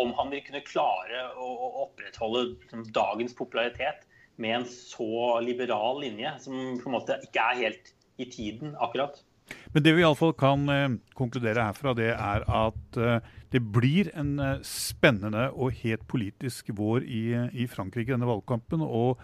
om 0.02 0.14
han 0.18 0.34
vil 0.34 0.44
kunne 0.46 0.64
klare 0.66 1.28
å, 1.34 1.50
å 1.50 1.70
opprettholde 1.88 2.48
liksom, 2.52 2.88
dagens 2.96 3.38
popularitet 3.38 4.08
med 4.42 4.60
en 4.60 4.66
så 4.70 5.40
liberal 5.46 6.02
linje, 6.02 6.34
som 6.42 6.58
på 6.82 6.90
en 6.90 6.98
måte 6.98 7.20
ikke 7.26 7.46
er 7.52 7.62
helt 7.68 7.94
i 8.22 8.28
tiden 8.30 8.74
akkurat. 8.82 9.22
Men 9.74 9.84
det 9.86 9.94
vi 9.96 10.04
iallfall 10.04 10.34
kan 10.38 10.68
eh, 10.72 10.98
konkludere 11.18 11.66
herfra, 11.68 11.94
det 11.98 12.12
er 12.14 12.46
at 12.48 13.00
eh, 13.00 13.32
det 13.54 13.62
blir 13.74 14.10
en 14.18 14.38
eh, 14.42 14.62
spennende 14.66 15.50
og 15.52 15.76
helt 15.84 16.06
politisk 16.10 16.72
vår 16.78 17.06
i, 17.06 17.24
i 17.64 17.68
Frankrike 17.70 18.14
denne 18.14 18.30
valgkampen. 18.30 18.86
og 18.86 19.22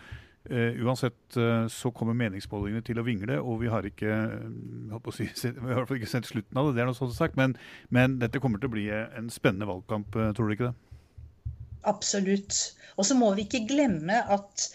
Uh, 0.47 0.71
uansett 0.85 1.35
uh, 1.35 1.67
så 1.67 1.91
kommer 1.91 2.15
meningsmålingene 2.15 2.81
til 2.87 2.97
å 3.01 3.03
vingle, 3.03 3.35
og 3.43 3.59
vi 3.59 3.67
har 3.69 3.83
ikke 3.85 4.13
uh, 4.39 5.09
si, 5.11 5.25
vi 5.65 5.75
har 5.75 5.83
ikke 5.83 6.07
sett 6.07 6.29
slutten 6.29 6.57
av 6.57 6.69
det, 6.69 6.77
det 6.77 6.83
er 6.85 6.87
noe 6.87 6.95
sånt 6.97 7.11
sagt, 7.13 7.35
men, 7.37 7.57
men, 7.93 8.15
dette 8.21 8.39
kommer 8.41 8.61
til 8.61 8.71
å 8.71 8.73
bli 8.73 8.85
en 8.89 9.27
spennende 9.33 9.67
valgkamp, 9.67 10.15
tror 10.37 10.47
du 10.47 10.55
ikke 10.55 10.69
det? 10.69 11.51
Absolutt. 11.91 12.55
Og 12.95 13.05
så 13.09 13.17
må 13.19 13.33
vi 13.35 13.45
ikke 13.45 13.65
glemme 13.67 14.23
at 14.31 14.69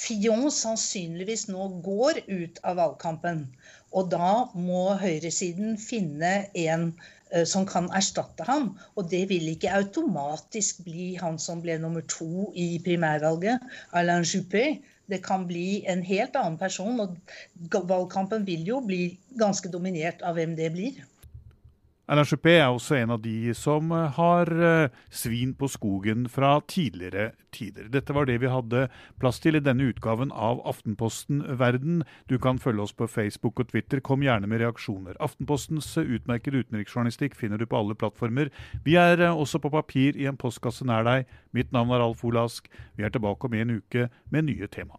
Fillon 0.00 0.48
sannsynligvis 0.56 1.46
nå 1.52 1.68
går 1.84 2.22
ut 2.26 2.60
av 2.64 2.80
valgkampen. 2.80 3.44
Og 3.92 4.08
da 4.12 4.48
må 4.56 4.94
høyresiden 5.00 5.76
finne 5.80 6.46
en 6.58 6.92
som 7.46 7.66
kan 7.68 7.86
erstatte 7.96 8.44
ham. 8.48 8.72
Og 8.96 9.08
det 9.12 9.26
vil 9.30 9.52
ikke 9.52 9.72
automatisk 9.76 10.80
bli 10.86 11.12
han 11.20 11.36
som 11.42 11.60
ble 11.64 11.76
nummer 11.82 12.04
to 12.08 12.48
i 12.58 12.72
primærvalget, 12.84 13.68
Alain 13.96 14.26
Juppé. 14.26 14.80
Det 15.10 15.20
kan 15.26 15.46
bli 15.48 15.82
en 15.90 16.02
helt 16.06 16.36
annen 16.38 16.58
person, 16.60 17.00
og 17.02 17.80
valgkampen 17.90 18.46
vil 18.46 18.62
jo 18.68 18.80
bli 18.86 19.16
ganske 19.40 19.70
dominert 19.72 20.22
av 20.22 20.38
hvem 20.38 20.54
det 20.58 20.70
blir. 20.76 21.00
Alain 22.10 22.26
er 22.26 22.64
også 22.66 22.96
en 22.98 23.12
av 23.14 23.20
de 23.22 23.52
som 23.54 23.92
eh, 23.94 24.16
har 24.16 24.48
eh, 24.50 24.90
svin 25.14 25.52
på 25.54 25.68
skogen 25.70 26.24
fra 26.26 26.56
tidligere 26.66 27.28
tider. 27.54 27.86
Dette 27.86 28.16
var 28.16 28.26
det 28.26 28.40
vi 28.42 28.50
hadde 28.50 28.88
plass 29.22 29.38
til 29.38 29.54
i 29.54 29.62
denne 29.62 29.86
utgaven 29.92 30.32
av 30.34 30.58
Aftenposten 30.66 31.44
Verden. 31.60 32.02
Du 32.26 32.34
kan 32.42 32.58
følge 32.58 32.82
oss 32.82 32.96
på 32.98 33.06
Facebook 33.06 33.62
og 33.62 33.70
Twitter. 33.70 34.02
Kom 34.02 34.26
gjerne 34.26 34.50
med 34.50 34.58
reaksjoner. 34.58 35.14
Aftenpostens 35.22 35.94
utmerkede 36.02 36.64
utenriksjournalistikk 36.64 37.38
finner 37.38 37.62
du 37.62 37.68
på 37.70 37.78
alle 37.78 37.94
plattformer. 37.94 38.50
Vi 38.82 38.98
er 38.98 39.22
eh, 39.22 39.30
også 39.30 39.62
på 39.62 39.70
papir 39.70 40.18
i 40.18 40.26
en 40.26 40.40
postkasse 40.40 40.82
nær 40.82 41.06
deg. 41.06 41.30
Mitt 41.54 41.70
navn 41.70 41.94
er 41.94 42.02
Alf 42.02 42.26
Olask. 42.26 42.66
Vi 42.98 43.06
er 43.06 43.14
tilbake 43.14 43.46
om 43.46 43.54
en 43.54 43.76
uke 43.78 44.10
med 44.34 44.50
nye 44.50 44.66
tema. 44.66 44.98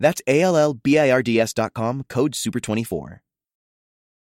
That's 0.00 0.22
A 0.26 0.40
L 0.40 0.56
L 0.56 0.74
B 0.74 0.98
I 0.98 1.10
R 1.10 1.22
D 1.22 1.38
S 1.38 1.52
dot 1.52 1.74
com, 1.74 2.04
code 2.08 2.32
SUPER24. 2.32 3.20